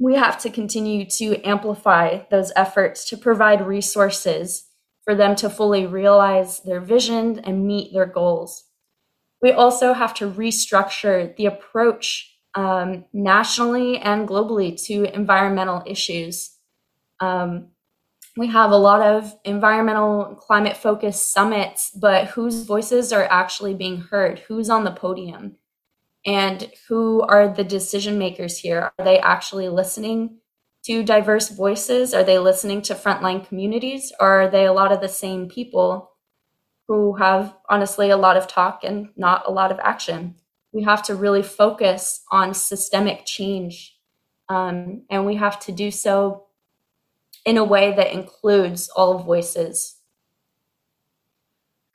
we 0.00 0.14
have 0.14 0.40
to 0.40 0.50
continue 0.50 1.04
to 1.04 1.46
amplify 1.46 2.20
those 2.30 2.50
efforts 2.56 3.08
to 3.10 3.18
provide 3.18 3.66
resources 3.66 4.64
for 5.04 5.14
them 5.14 5.36
to 5.36 5.50
fully 5.50 5.86
realize 5.86 6.60
their 6.60 6.80
vision 6.80 7.38
and 7.40 7.66
meet 7.66 7.92
their 7.92 8.06
goals. 8.06 8.64
We 9.42 9.52
also 9.52 9.92
have 9.92 10.14
to 10.14 10.30
restructure 10.30 11.36
the 11.36 11.46
approach 11.46 12.34
um, 12.54 13.04
nationally 13.12 13.98
and 13.98 14.26
globally 14.26 14.82
to 14.86 15.14
environmental 15.14 15.82
issues. 15.86 16.50
Um, 17.20 17.68
we 18.38 18.46
have 18.46 18.70
a 18.70 18.76
lot 18.76 19.02
of 19.02 19.34
environmental 19.44 20.34
climate 20.40 20.78
focused 20.78 21.30
summits, 21.30 21.90
but 21.90 22.28
whose 22.28 22.64
voices 22.64 23.12
are 23.12 23.24
actually 23.24 23.74
being 23.74 23.98
heard? 23.98 24.38
Who's 24.40 24.70
on 24.70 24.84
the 24.84 24.92
podium? 24.92 25.56
And 26.26 26.70
who 26.88 27.22
are 27.22 27.48
the 27.48 27.64
decision 27.64 28.18
makers 28.18 28.58
here? 28.58 28.92
Are 28.98 29.04
they 29.04 29.18
actually 29.18 29.68
listening 29.68 30.38
to 30.84 31.02
diverse 31.02 31.48
voices? 31.48 32.14
Are 32.14 32.24
they 32.24 32.38
listening 32.38 32.82
to 32.82 32.94
frontline 32.94 33.46
communities? 33.46 34.12
Or 34.20 34.42
are 34.42 34.50
they 34.50 34.66
a 34.66 34.72
lot 34.72 34.92
of 34.92 35.00
the 35.00 35.08
same 35.08 35.48
people 35.48 36.10
who 36.88 37.14
have 37.16 37.54
honestly 37.68 38.10
a 38.10 38.16
lot 38.16 38.36
of 38.36 38.46
talk 38.46 38.80
and 38.84 39.08
not 39.16 39.44
a 39.46 39.52
lot 39.52 39.72
of 39.72 39.78
action? 39.80 40.34
We 40.72 40.82
have 40.84 41.02
to 41.04 41.14
really 41.14 41.42
focus 41.42 42.22
on 42.30 42.54
systemic 42.54 43.24
change. 43.24 43.96
Um, 44.48 45.02
and 45.10 45.26
we 45.26 45.36
have 45.36 45.58
to 45.60 45.72
do 45.72 45.90
so 45.90 46.46
in 47.46 47.56
a 47.56 47.64
way 47.64 47.94
that 47.94 48.12
includes 48.12 48.88
all 48.90 49.18
voices 49.18 49.99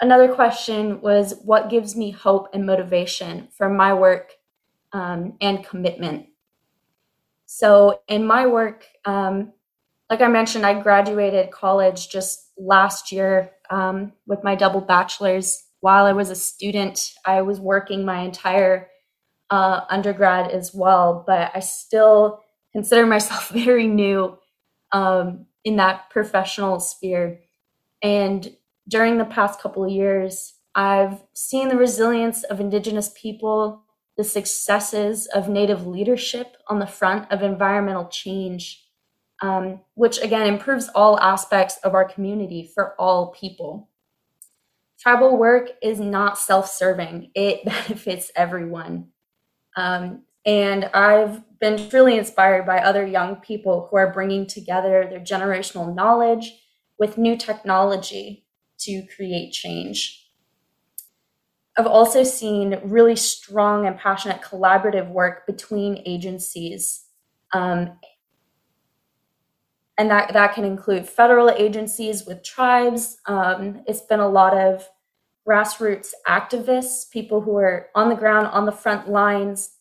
another 0.02 0.34
question 0.34 1.02
was 1.02 1.36
what 1.44 1.70
gives 1.70 1.96
me 1.96 2.12
hope 2.12 2.50
and 2.54 2.66
motivation 2.66 3.48
for 3.52 3.70
my 3.70 3.94
work 3.94 4.34
um, 4.94 5.36
and 5.42 5.66
commitment? 5.66 6.28
So 7.46 8.02
in 8.08 8.26
my 8.26 8.48
work 8.48 8.88
um, 9.06 9.54
like 10.10 10.22
i 10.22 10.28
mentioned 10.28 10.66
i 10.66 10.80
graduated 10.80 11.52
college 11.52 12.10
just 12.10 12.52
last 12.58 13.12
year 13.12 13.52
um, 13.70 14.14
with 14.28 14.44
my 14.44 14.56
double 14.56 14.82
bachelor's. 14.82 15.64
While 15.82 16.06
i 16.06 16.14
was 16.14 16.30
a 16.32 16.36
student 16.36 17.14
i 17.26 17.42
was 17.42 17.60
working 17.60 18.06
my 18.06 18.22
entire 18.22 18.90
uh, 19.52 19.82
undergrad 19.90 20.52
as 20.52 20.74
well 20.74 21.24
but 21.28 21.52
i 21.56 21.60
still 21.60 22.42
consider 22.74 23.06
myself 23.06 23.50
very 23.54 23.88
new 23.88 24.38
um, 24.92 25.46
in 25.64 25.78
that 25.78 26.10
professional 26.10 26.80
sphere. 26.80 27.42
And 28.02 28.56
during 28.88 29.18
the 29.18 29.26
past 29.26 29.60
couple 29.60 29.84
of 29.84 29.92
years, 29.92 30.54
I've 30.76 31.24
seen 31.34 31.70
the 31.70 31.78
resilience 31.78 32.44
of 32.44 32.60
Indigenous 32.60 33.12
people, 33.16 33.84
the 34.18 34.24
successes 34.24 35.28
of 35.28 35.50
Native 35.50 35.88
leadership 35.88 36.58
on 36.68 36.80
the 36.80 36.88
front 36.88 37.32
of 37.32 37.42
environmental 37.42 38.08
change, 38.08 38.84
um, 39.42 39.82
which 39.96 40.22
again 40.22 40.48
improves 40.48 40.90
all 40.94 41.20
aspects 41.20 41.78
of 41.84 41.94
our 41.94 42.06
community 42.06 42.70
for 42.74 42.94
all 43.00 43.32
people. 43.32 43.90
Tribal 45.00 45.38
work 45.38 45.72
is 45.82 46.00
not 46.00 46.38
self 46.38 46.70
serving, 46.70 47.32
it 47.36 47.66
benefits 47.66 48.32
everyone. 48.36 49.10
Um, 49.78 50.24
and 50.46 50.86
I've 50.94 51.42
been 51.60 51.90
truly 51.90 52.18
inspired 52.18 52.66
by 52.66 52.78
other 52.78 53.06
young 53.06 53.38
people 53.38 53.88
who 53.90 53.98
are 53.98 54.14
bringing 54.14 54.46
together 54.46 55.08
their 55.10 55.20
generational 55.20 55.94
knowledge 55.94 56.54
with 57.00 57.18
new 57.18 57.36
technology 57.36 58.45
to 58.80 59.06
create 59.16 59.52
change. 59.52 60.28
I've 61.78 61.88
also 61.88 62.24
seen 62.24 62.80
really 62.84 63.16
strong 63.16 63.86
and 63.86 63.98
passionate 63.98 64.42
collaborative 64.42 65.10
work 65.10 65.46
between 65.46 66.02
agencies. 66.06 67.06
Um, 67.54 68.00
and 69.98 70.10
that, 70.10 70.34
that 70.34 70.54
can 70.54 70.64
include 70.64 71.08
federal 71.08 71.50
agencies 71.50 72.26
with 72.26 72.44
tribes. 72.44 73.18
Um, 73.26 73.82
it's 73.88 74.02
been 74.02 74.20
a 74.20 74.28
lot 74.28 74.56
of 74.56 74.88
grassroots 75.48 76.12
activists, 76.28 77.10
people 77.10 77.42
who 77.42 77.56
are 77.58 77.88
on 77.96 78.10
the 78.10 78.16
ground, 78.16 78.48
on 78.48 78.66
the 78.66 78.72
front 78.72 79.10
lines, 79.10 79.78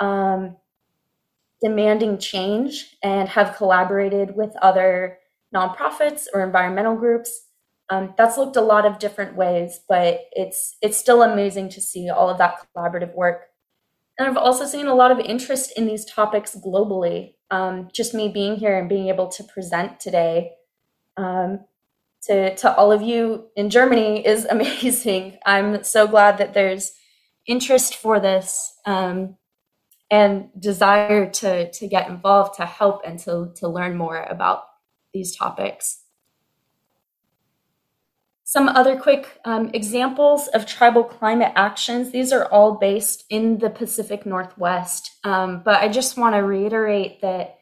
um, 0.00 0.56
demanding 1.62 2.18
change 2.18 2.96
and 3.02 3.28
have 3.28 3.56
collaborated 3.56 4.36
with 4.36 4.54
other 4.60 5.18
nonprofits 5.54 6.26
or 6.34 6.42
environmental 6.42 6.96
groups. 6.96 7.43
Um, 7.90 8.14
that's 8.16 8.38
looked 8.38 8.56
a 8.56 8.62
lot 8.62 8.86
of 8.86 8.98
different 8.98 9.36
ways, 9.36 9.80
but 9.88 10.22
it's 10.32 10.76
it's 10.80 10.96
still 10.96 11.22
amazing 11.22 11.68
to 11.70 11.80
see 11.80 12.08
all 12.08 12.30
of 12.30 12.38
that 12.38 12.66
collaborative 12.76 13.14
work. 13.14 13.48
And 14.18 14.28
I've 14.28 14.36
also 14.36 14.64
seen 14.64 14.86
a 14.86 14.94
lot 14.94 15.10
of 15.10 15.18
interest 15.18 15.72
in 15.76 15.86
these 15.86 16.04
topics 16.04 16.56
globally. 16.56 17.34
Um, 17.50 17.88
just 17.92 18.14
me 18.14 18.28
being 18.28 18.56
here 18.56 18.78
and 18.78 18.88
being 18.88 19.08
able 19.08 19.28
to 19.28 19.44
present 19.44 20.00
today 20.00 20.52
um, 21.16 21.60
to 22.22 22.54
to 22.56 22.74
all 22.74 22.90
of 22.90 23.02
you 23.02 23.46
in 23.56 23.70
Germany 23.70 24.26
is 24.26 24.44
amazing. 24.50 25.38
I'm 25.44 25.84
so 25.84 26.06
glad 26.06 26.38
that 26.38 26.54
there's 26.54 26.92
interest 27.46 27.96
for 27.96 28.18
this 28.18 28.74
um, 28.86 29.36
and 30.10 30.48
desire 30.58 31.28
to 31.30 31.70
to 31.70 31.88
get 31.88 32.08
involved, 32.08 32.54
to 32.54 32.66
help, 32.66 33.02
and 33.04 33.18
to 33.20 33.52
to 33.56 33.68
learn 33.68 33.96
more 33.96 34.22
about 34.22 34.64
these 35.12 35.36
topics. 35.36 36.03
Some 38.54 38.68
other 38.68 38.96
quick 38.96 39.40
um, 39.44 39.72
examples 39.74 40.46
of 40.46 40.64
tribal 40.64 41.02
climate 41.02 41.50
actions. 41.56 42.12
These 42.12 42.32
are 42.32 42.44
all 42.52 42.76
based 42.76 43.24
in 43.28 43.58
the 43.58 43.68
Pacific 43.68 44.24
Northwest. 44.24 45.10
Um, 45.24 45.62
but 45.64 45.82
I 45.82 45.88
just 45.88 46.16
want 46.16 46.36
to 46.36 46.38
reiterate 46.38 47.20
that 47.22 47.58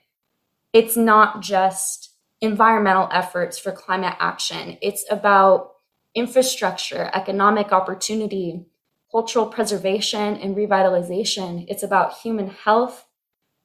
it's 0.75 0.95
not 0.95 1.41
just 1.41 2.11
environmental 2.43 3.09
efforts 3.11 3.59
for 3.59 3.73
climate 3.73 4.17
action, 4.21 4.77
it's 4.83 5.07
about 5.11 5.71
infrastructure, 6.15 7.11
economic 7.15 7.73
opportunity, 7.73 8.67
cultural 9.11 9.47
preservation, 9.47 10.37
and 10.37 10.55
revitalization. 10.55 11.65
It's 11.69 11.83
about 11.83 12.19
human 12.19 12.51
health, 12.51 13.07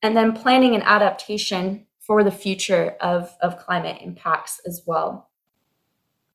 and 0.02 0.16
then 0.16 0.32
planning 0.32 0.76
and 0.76 0.84
adaptation 0.86 1.88
for 2.00 2.24
the 2.24 2.32
future 2.32 2.96
of, 3.02 3.36
of 3.42 3.60
climate 3.60 3.98
impacts 4.02 4.62
as 4.66 4.84
well. 4.88 5.27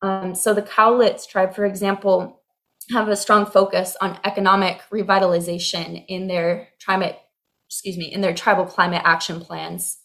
Um, 0.03 0.35
so 0.35 0.53
the 0.53 0.61
Cowlitz 0.61 1.25
tribe, 1.25 1.55
for 1.55 1.65
example, 1.65 2.41
have 2.91 3.07
a 3.07 3.15
strong 3.15 3.45
focus 3.45 3.95
on 4.01 4.19
economic 4.25 4.81
revitalization 4.91 6.03
in 6.09 6.27
their 6.27 6.67
climate, 6.83 7.17
excuse 7.69 7.97
me, 7.97 8.11
in 8.11 8.19
their 8.19 8.33
tribal 8.33 8.65
climate 8.65 9.01
action 9.05 9.39
plans. 9.39 9.99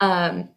Um, 0.00 0.50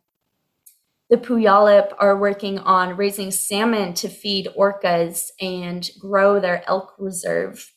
the 1.11 1.17
Puyallup 1.17 1.93
are 1.99 2.17
working 2.17 2.57
on 2.57 2.97
raising 2.97 3.29
salmon 3.29 3.93
to 3.95 4.09
feed 4.09 4.47
orcas 4.57 5.29
and 5.39 5.87
grow 5.99 6.39
their 6.39 6.67
elk 6.67 6.95
reserve. 6.97 7.71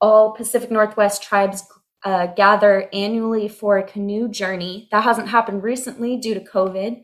All 0.00 0.32
Pacific 0.32 0.70
Northwest 0.70 1.22
tribes 1.22 1.64
uh, 2.04 2.28
gather 2.28 2.88
annually 2.92 3.48
for 3.48 3.78
a 3.78 3.82
canoe 3.82 4.28
journey. 4.28 4.88
That 4.92 5.04
hasn't 5.04 5.28
happened 5.28 5.62
recently 5.64 6.18
due 6.18 6.34
to 6.34 6.40
COVID, 6.40 7.02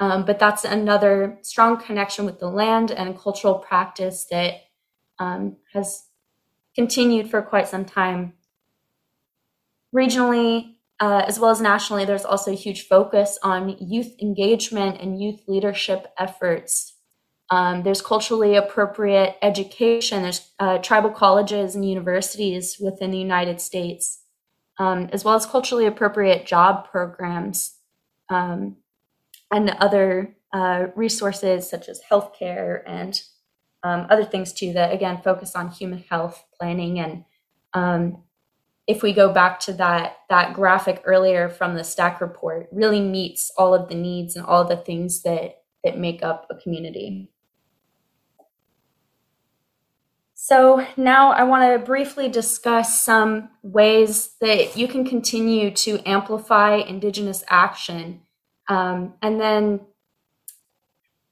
um, 0.00 0.24
but 0.24 0.38
that's 0.38 0.64
another 0.64 1.38
strong 1.42 1.78
connection 1.78 2.24
with 2.24 2.40
the 2.40 2.48
land 2.48 2.90
and 2.90 3.18
cultural 3.18 3.56
practice 3.56 4.26
that 4.30 4.54
um, 5.18 5.58
has 5.74 6.06
continued 6.74 7.30
for 7.30 7.42
quite 7.42 7.68
some 7.68 7.84
time. 7.84 8.32
Regionally, 9.94 10.76
uh, 11.00 11.24
as 11.28 11.38
well 11.38 11.50
as 11.50 11.60
nationally, 11.60 12.06
there's 12.06 12.24
also 12.24 12.50
a 12.52 12.56
huge 12.56 12.88
focus 12.88 13.38
on 13.42 13.76
youth 13.78 14.14
engagement 14.22 14.98
and 15.00 15.20
youth 15.20 15.42
leadership 15.46 16.06
efforts. 16.18 16.94
Um, 17.50 17.82
there's 17.82 18.00
culturally 18.00 18.54
appropriate 18.54 19.36
education. 19.42 20.22
There's 20.22 20.50
uh, 20.58 20.78
tribal 20.78 21.10
colleges 21.10 21.74
and 21.74 21.86
universities 21.86 22.78
within 22.80 23.10
the 23.10 23.18
United 23.18 23.60
States, 23.60 24.22
um, 24.78 25.10
as 25.12 25.24
well 25.24 25.34
as 25.34 25.44
culturally 25.44 25.84
appropriate 25.84 26.46
job 26.46 26.88
programs 26.90 27.76
um, 28.30 28.76
and 29.50 29.70
other 29.70 30.34
uh, 30.52 30.86
resources 30.94 31.68
such 31.68 31.88
as 31.88 32.00
healthcare 32.10 32.82
and 32.86 33.22
um, 33.82 34.06
other 34.10 34.24
things 34.24 34.52
too 34.52 34.72
that 34.72 34.92
again 34.92 35.20
focus 35.22 35.54
on 35.54 35.70
human 35.70 36.04
health 36.10 36.44
planning. 36.58 37.00
And 37.00 37.24
um, 37.72 38.22
if 38.86 39.02
we 39.02 39.12
go 39.12 39.32
back 39.32 39.60
to 39.60 39.72
that 39.74 40.16
that 40.28 40.54
graphic 40.54 41.02
earlier 41.04 41.48
from 41.48 41.74
the 41.74 41.82
STACC 41.82 42.20
report 42.20 42.68
really 42.72 43.00
meets 43.00 43.50
all 43.56 43.74
of 43.74 43.88
the 43.88 43.94
needs 43.94 44.36
and 44.36 44.44
all 44.44 44.64
the 44.64 44.76
things 44.76 45.22
that 45.22 45.62
that 45.84 45.98
make 45.98 46.22
up 46.22 46.46
a 46.50 46.56
community. 46.56 47.30
So 50.34 50.86
now 50.96 51.32
i 51.32 51.42
want 51.42 51.70
to 51.70 51.84
briefly 51.84 52.28
discuss 52.28 53.00
some 53.02 53.50
ways 53.62 54.34
that 54.40 54.76
you 54.76 54.88
can 54.88 55.06
continue 55.06 55.70
to 55.70 56.00
amplify 56.06 56.76
indigenous 56.76 57.44
action 57.48 58.22
um, 58.70 59.14
and 59.20 59.40
then 59.40 59.80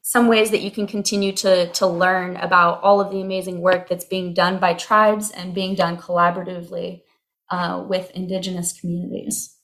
some 0.03 0.27
ways 0.27 0.51
that 0.51 0.63
you 0.63 0.71
can 0.71 0.87
continue 0.87 1.33
to, 1.33 1.71
to 1.73 1.87
learn 1.87 2.37
about 2.37 2.83
all 2.83 3.01
of 3.01 3.11
the 3.11 3.21
amazing 3.21 3.61
work 3.61 3.89
that's 3.89 4.05
being 4.05 4.35
done 4.35 4.59
by 4.59 4.75
tribes 4.75 5.31
and 5.31 5.55
being 5.55 5.75
done 5.75 5.97
collaboratively 5.97 7.03
uh, 7.51 7.85
with 7.87 8.11
Indigenous 8.11 8.79
communities. 8.79 9.55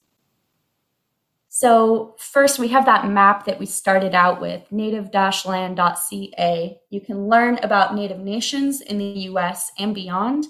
So, 1.49 2.15
first, 2.19 2.59
we 2.59 2.69
have 2.69 2.85
that 2.87 3.09
map 3.09 3.47
that 3.47 3.59
we 3.59 3.67
started 3.67 4.15
out 4.15 4.41
with, 4.41 4.71
native 4.71 5.15
land.ca. 5.15 6.81
You 6.91 7.01
can 7.01 7.29
learn 7.29 7.59
about 7.63 7.95
Native 7.95 8.19
nations 8.19 8.81
in 8.81 8.99
the 8.99 9.05
US 9.05 9.71
and 9.79 9.95
beyond, 9.95 10.47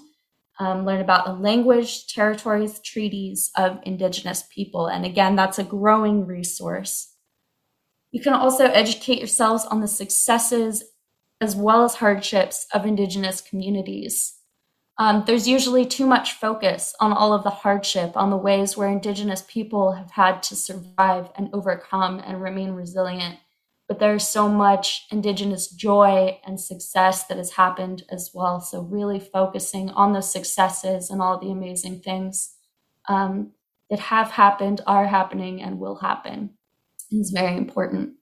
um, 0.59 0.85
learn 0.85 1.01
about 1.01 1.25
the 1.25 1.33
language, 1.33 2.07
territories, 2.07 2.79
treaties 2.79 3.51
of 3.55 3.79
Indigenous 3.83 4.43
people. 4.49 4.87
And 4.87 5.05
again, 5.05 5.35
that's 5.35 5.59
a 5.59 5.63
growing 5.63 6.25
resource. 6.25 7.14
You 8.15 8.21
can 8.21 8.31
also 8.31 8.67
educate 8.67 9.17
yourselves 9.17 9.65
on 9.65 9.81
the 9.81 9.89
successes 9.89 10.85
as 11.41 11.53
well 11.53 11.83
as 11.83 11.95
hardships 11.95 12.65
of 12.73 12.85
Indigenous 12.85 13.41
communities. 13.41 14.37
Um, 14.97 15.25
there's 15.27 15.49
usually 15.49 15.85
too 15.85 16.05
much 16.05 16.31
focus 16.31 16.95
on 17.01 17.11
all 17.11 17.33
of 17.33 17.43
the 17.43 17.49
hardship, 17.49 18.15
on 18.15 18.29
the 18.29 18.37
ways 18.37 18.77
where 18.77 18.87
Indigenous 18.87 19.43
people 19.49 19.91
have 19.91 20.11
had 20.11 20.41
to 20.43 20.55
survive 20.55 21.29
and 21.35 21.49
overcome 21.51 22.21
and 22.25 22.41
remain 22.41 22.71
resilient. 22.71 23.37
But 23.89 23.99
there's 23.99 24.25
so 24.25 24.47
much 24.47 25.07
Indigenous 25.11 25.67
joy 25.67 26.39
and 26.45 26.57
success 26.57 27.25
that 27.27 27.35
has 27.35 27.51
happened 27.51 28.03
as 28.09 28.31
well. 28.33 28.61
So, 28.61 28.79
really 28.83 29.19
focusing 29.19 29.89
on 29.89 30.13
those 30.13 30.31
successes 30.31 31.09
and 31.09 31.21
all 31.21 31.37
the 31.37 31.51
amazing 31.51 31.99
things 31.99 32.55
um, 33.09 33.51
that 33.89 33.99
have 33.99 34.31
happened, 34.31 34.79
are 34.87 35.05
happening, 35.05 35.61
and 35.61 35.79
will 35.79 35.97
happen 35.97 36.54
is 37.19 37.31
very 37.31 37.55
important. 37.55 38.13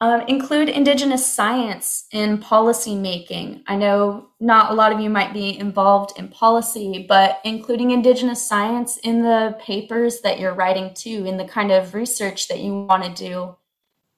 Uh, 0.00 0.24
include 0.26 0.68
Indigenous 0.68 1.24
science 1.24 2.06
in 2.10 2.38
policy 2.38 2.96
making. 2.96 3.62
I 3.68 3.76
know 3.76 4.30
not 4.40 4.72
a 4.72 4.74
lot 4.74 4.90
of 4.90 4.98
you 4.98 5.08
might 5.08 5.32
be 5.32 5.56
involved 5.56 6.18
in 6.18 6.26
policy, 6.26 7.06
but 7.08 7.40
including 7.44 7.92
Indigenous 7.92 8.44
science 8.44 8.96
in 8.96 9.22
the 9.22 9.56
papers 9.60 10.20
that 10.22 10.40
you're 10.40 10.54
writing 10.54 10.92
too, 10.92 11.24
in 11.24 11.36
the 11.36 11.44
kind 11.44 11.70
of 11.70 11.94
research 11.94 12.48
that 12.48 12.58
you 12.58 12.82
want 12.82 13.04
to 13.04 13.28
do, 13.28 13.56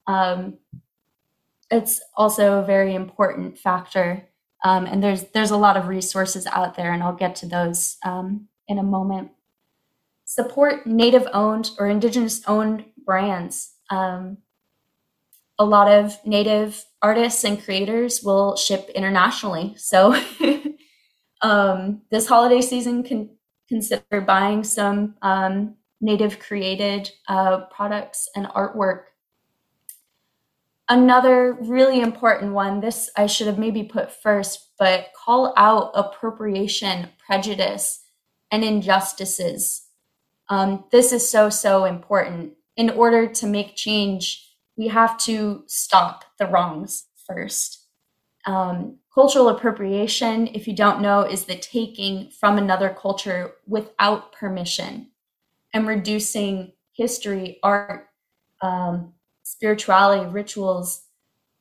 um, 0.07 0.57
it's 1.71 2.01
also 2.17 2.61
a 2.61 2.65
very 2.65 2.95
important 2.95 3.59
factor. 3.59 4.27
Um, 4.65 4.87
and 4.87 5.03
there's 5.03 5.25
there's 5.35 5.51
a 5.51 5.57
lot 5.59 5.77
of 5.77 5.89
resources 5.89 6.47
out 6.47 6.77
there, 6.77 6.93
and 6.93 7.03
I'll 7.03 7.15
get 7.15 7.37
to 7.37 7.47
those 7.47 7.99
um, 8.07 8.49
in 8.69 8.79
a 8.79 8.83
moment. 8.83 9.33
Support 10.25 10.87
Native 10.87 11.29
owned 11.35 11.73
or 11.79 11.89
Indigenous 11.89 12.41
owned 12.47 12.87
brands. 13.05 13.75
Um, 13.91 14.39
a 15.59 15.65
lot 15.65 15.89
of 15.89 16.19
native 16.25 16.85
artists 17.01 17.45
and 17.45 17.63
creators 17.63 18.23
will 18.23 18.57
ship 18.57 18.91
internationally. 18.95 19.75
So 19.77 20.21
um, 21.41 22.03
this 22.11 22.27
holiday 22.27 22.61
season 22.61 23.03
can 23.05 23.31
consider 23.69 24.21
buying 24.21 24.65
some 24.65 25.15
um, 25.23 25.77
native 26.01 26.39
created 26.39 27.11
uh, 27.29 27.67
products 27.67 28.29
and 28.35 28.47
artwork. 28.47 29.05
Another 30.89 31.55
really 31.63 32.01
important 32.01 32.53
one, 32.53 32.81
this 32.81 33.11
I 33.17 33.27
should 33.27 33.47
have 33.47 33.59
maybe 33.59 33.85
put 33.85 34.13
first, 34.13 34.73
but 34.79 35.13
call 35.17 35.55
out 35.57 35.93
appropriation, 35.95 37.09
prejudice, 37.25 38.05
and 38.51 38.63
injustices. 38.63 39.87
Um, 40.51 40.85
this 40.93 41.13
is 41.13 41.27
so, 41.27 41.49
so 41.49 41.87
important 41.87 42.53
in 42.77 42.91
order 42.91 43.27
to 43.27 43.47
make 43.47 43.77
change, 43.77 44.49
we 44.77 44.89
have 44.89 45.17
to 45.19 45.65
stop 45.67 46.25
the 46.39 46.47
wrongs 46.47 47.07
first. 47.27 47.87
Um, 48.47 48.99
cultural 49.15 49.49
appropriation, 49.49 50.49
if 50.49 50.67
you 50.67 50.75
don't 50.75 51.01
know, 51.01 51.23
is 51.23 51.45
the 51.45 51.57
taking 51.57 52.31
from 52.31 52.59
another 52.59 52.91
culture 52.91 53.53
without 53.67 54.33
permission 54.33 55.11
and 55.73 55.87
reducing 55.87 56.73
history, 56.93 57.59
art, 57.63 58.09
um, 58.61 59.13
spirituality, 59.43 60.29
rituals, 60.31 61.03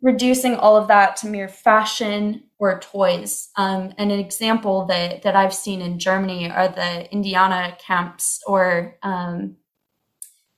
reducing 0.01 0.55
all 0.55 0.75
of 0.75 0.89
that 0.89 1.15
to 1.15 1.27
mere 1.27 1.47
fashion 1.47 2.43
or 2.59 2.79
toys. 2.79 3.49
Um, 3.55 3.93
and 3.97 4.11
an 4.11 4.19
example 4.19 4.85
that, 4.87 5.21
that 5.21 5.35
I've 5.35 5.53
seen 5.53 5.81
in 5.81 5.99
Germany 5.99 6.51
are 6.51 6.67
the 6.67 7.07
Indianer 7.11 7.77
camps 7.79 8.41
or 8.45 8.97
um, 9.01 9.55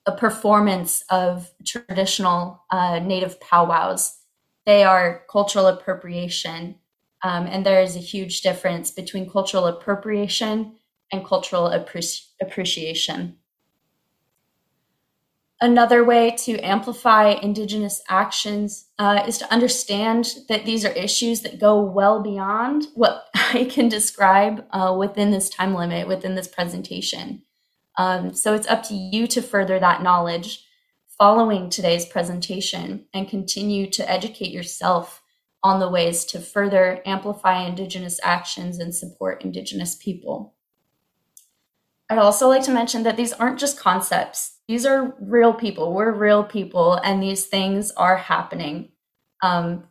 a 0.05 0.11
performance 0.11 1.03
of 1.09 1.51
traditional 1.65 2.63
uh, 2.69 2.99
native 2.99 3.39
powwows. 3.39 4.17
They 4.65 4.83
are 4.83 5.23
cultural 5.29 5.67
appropriation. 5.67 6.75
Um, 7.23 7.47
and 7.47 7.65
there 7.65 7.81
is 7.81 7.95
a 7.95 7.99
huge 7.99 8.41
difference 8.41 8.91
between 8.91 9.29
cultural 9.29 9.65
appropriation 9.65 10.75
and 11.11 11.25
cultural 11.25 11.69
appreci- 11.69 12.27
appreciation. 12.41 13.37
Another 15.61 16.03
way 16.03 16.31
to 16.39 16.59
amplify 16.59 17.29
Indigenous 17.29 18.01
actions 18.09 18.87
uh, 18.99 19.23
is 19.25 19.37
to 19.37 19.51
understand 19.51 20.35
that 20.49 20.65
these 20.65 20.83
are 20.83 20.91
issues 20.91 21.41
that 21.41 21.59
go 21.59 21.81
well 21.81 22.21
beyond 22.21 22.87
what 22.93 23.29
I 23.35 23.65
can 23.71 23.87
describe 23.87 24.65
uh, 24.71 24.93
within 24.97 25.31
this 25.31 25.49
time 25.49 25.73
limit, 25.73 26.07
within 26.07 26.35
this 26.35 26.47
presentation. 26.47 27.43
Um, 27.97 28.33
so 28.33 28.53
it's 28.53 28.67
up 28.67 28.83
to 28.83 28.93
you 28.93 29.27
to 29.27 29.41
further 29.41 29.79
that 29.79 30.03
knowledge 30.03 30.65
following 31.17 31.69
today's 31.69 32.05
presentation 32.05 33.05
and 33.13 33.29
continue 33.29 33.89
to 33.89 34.09
educate 34.09 34.51
yourself 34.51 35.21
on 35.63 35.79
the 35.79 35.89
ways 35.89 36.25
to 36.25 36.39
further 36.39 37.01
amplify 37.05 37.63
Indigenous 37.63 38.19
actions 38.21 38.79
and 38.79 38.93
support 38.93 39.43
Indigenous 39.43 39.95
people. 39.95 40.53
I'd 42.09 42.19
also 42.19 42.47
like 42.47 42.63
to 42.63 42.71
mention 42.71 43.03
that 43.03 43.17
these 43.17 43.33
aren't 43.33 43.59
just 43.59 43.79
concepts. 43.79 44.59
These 44.67 44.85
are 44.85 45.15
real 45.19 45.53
people. 45.53 45.93
We're 45.93 46.11
real 46.11 46.43
people, 46.43 46.95
and 46.95 47.21
these 47.21 47.45
things 47.45 47.91
are 47.91 48.17
happening. 48.17 48.89
Um, 49.41 49.85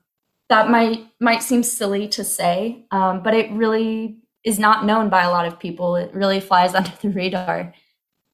that 0.48 0.70
might 0.70 1.08
might 1.20 1.42
seem 1.42 1.62
silly 1.62 2.06
to 2.08 2.22
say, 2.22 2.86
um, 2.90 3.22
but 3.22 3.34
it 3.34 3.50
really 3.50 4.18
is 4.44 4.58
not 4.58 4.84
known 4.84 5.08
by 5.08 5.22
a 5.22 5.30
lot 5.30 5.46
of 5.46 5.58
people. 5.58 5.96
It 5.96 6.14
really 6.14 6.38
flies 6.38 6.74
under 6.76 6.92
the 7.00 7.10
radar 7.10 7.74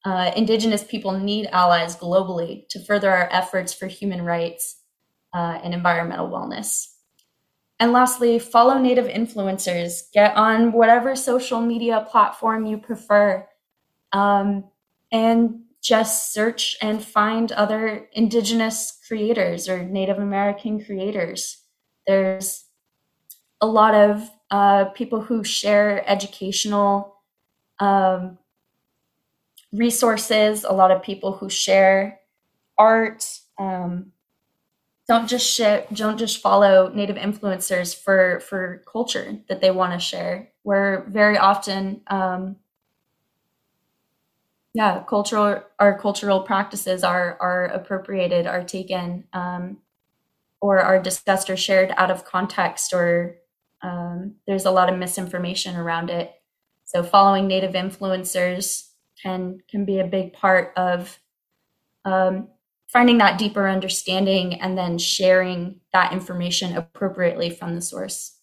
uh, 0.03 0.31
Indigenous 0.35 0.83
people 0.83 1.11
need 1.11 1.47
allies 1.51 1.95
globally 1.95 2.67
to 2.69 2.79
further 2.79 3.11
our 3.11 3.29
efforts 3.31 3.73
for 3.73 3.87
human 3.87 4.23
rights 4.23 4.77
uh, 5.33 5.59
and 5.63 5.73
environmental 5.73 6.29
wellness. 6.29 6.87
and 7.79 7.91
lastly, 7.91 8.37
follow 8.37 8.77
native 8.77 9.05
influencers. 9.05 10.11
Get 10.13 10.35
on 10.37 10.71
whatever 10.71 11.15
social 11.15 11.61
media 11.61 12.05
platform 12.09 12.65
you 12.65 12.77
prefer. 12.77 13.47
Um, 14.11 14.65
and 15.11 15.61
just 15.81 16.31
search 16.31 16.77
and 16.81 17.03
find 17.03 17.51
other 17.51 18.07
indigenous 18.13 18.99
creators 19.07 19.67
or 19.67 19.83
Native 19.83 20.19
American 20.19 20.83
creators. 20.83 21.63
There's 22.05 22.65
a 23.61 23.65
lot 23.65 23.95
of 23.95 24.29
uh, 24.51 24.85
people 24.85 25.21
who 25.21 25.43
share 25.43 26.07
educational 26.09 27.17
um, 27.79 28.37
resources, 29.71 30.63
a 30.63 30.73
lot 30.73 30.91
of 30.91 31.03
people 31.03 31.33
who 31.33 31.49
share 31.49 32.19
art. 32.77 33.39
Um, 33.57 34.11
don't 35.07 35.27
just 35.27 35.51
share, 35.51 35.85
don't 35.93 36.17
just 36.17 36.41
follow 36.41 36.89
native 36.93 37.17
influencers 37.17 37.95
for 37.95 38.39
for 38.41 38.83
culture 38.91 39.37
that 39.49 39.61
they 39.61 39.71
want 39.71 39.93
to 39.93 39.99
share. 39.99 40.49
We're 40.63 41.03
very 41.09 41.37
often 41.37 42.01
um, 42.07 42.57
yeah 44.73 45.03
cultural 45.07 45.61
our 45.79 45.97
cultural 45.99 46.41
practices 46.41 47.03
are 47.03 47.37
are 47.41 47.65
appropriated 47.65 48.47
are 48.47 48.63
taken 48.63 49.25
um, 49.33 49.77
or 50.61 50.79
are 50.79 51.01
discussed 51.01 51.49
or 51.49 51.57
shared 51.57 51.93
out 51.97 52.11
of 52.11 52.25
context 52.25 52.93
or 52.93 53.35
um, 53.81 54.35
there's 54.47 54.65
a 54.65 54.71
lot 54.71 54.91
of 54.91 54.97
misinformation 54.97 55.75
around 55.75 56.09
it 56.09 56.31
so 56.85 57.03
following 57.03 57.47
native 57.47 57.73
influencers 57.73 58.90
can 59.21 59.59
can 59.69 59.85
be 59.85 59.99
a 59.99 60.07
big 60.07 60.33
part 60.33 60.73
of 60.75 61.19
um, 62.05 62.47
finding 62.87 63.17
that 63.19 63.37
deeper 63.37 63.67
understanding 63.69 64.59
and 64.61 64.77
then 64.77 64.97
sharing 64.97 65.79
that 65.93 66.11
information 66.13 66.75
appropriately 66.75 67.49
from 67.49 67.75
the 67.75 67.81
source 67.81 68.37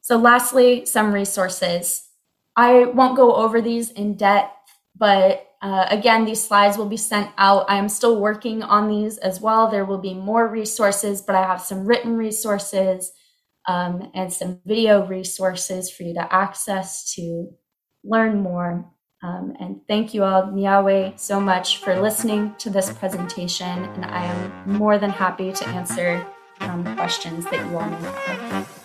so 0.00 0.16
lastly 0.16 0.84
some 0.84 1.12
resources 1.12 2.08
I 2.56 2.84
won't 2.84 3.16
go 3.16 3.34
over 3.34 3.60
these 3.60 3.90
in 3.90 4.16
depth, 4.16 4.54
but 4.96 5.46
uh, 5.62 5.86
again, 5.88 6.24
these 6.24 6.46
slides 6.46 6.76
will 6.76 6.88
be 6.88 6.96
sent 6.96 7.30
out. 7.38 7.70
I 7.70 7.76
am 7.76 7.88
still 7.88 8.20
working 8.20 8.62
on 8.62 8.88
these 8.88 9.18
as 9.18 9.40
well. 9.40 9.70
There 9.70 9.84
will 9.84 9.98
be 9.98 10.14
more 10.14 10.46
resources, 10.48 11.22
but 11.22 11.36
I 11.36 11.42
have 11.42 11.60
some 11.60 11.86
written 11.86 12.16
resources 12.16 13.12
um, 13.66 14.10
and 14.14 14.32
some 14.32 14.60
video 14.66 15.06
resources 15.06 15.90
for 15.90 16.02
you 16.02 16.14
to 16.14 16.32
access 16.32 17.14
to 17.14 17.50
learn 18.04 18.40
more. 18.40 18.84
Um, 19.22 19.54
and 19.60 19.80
thank 19.86 20.14
you 20.14 20.24
all, 20.24 20.44
Niawe, 20.44 21.18
so 21.18 21.40
much 21.40 21.78
for 21.78 22.00
listening 22.00 22.54
to 22.58 22.70
this 22.70 22.90
presentation. 22.90 23.84
And 23.84 24.04
I 24.06 24.24
am 24.24 24.72
more 24.78 24.98
than 24.98 25.10
happy 25.10 25.52
to 25.52 25.68
answer 25.68 26.26
um, 26.60 26.84
questions 26.96 27.44
that 27.46 27.70
you 27.70 27.78
all 27.78 27.90
may 27.90 28.10
have. 28.26 28.79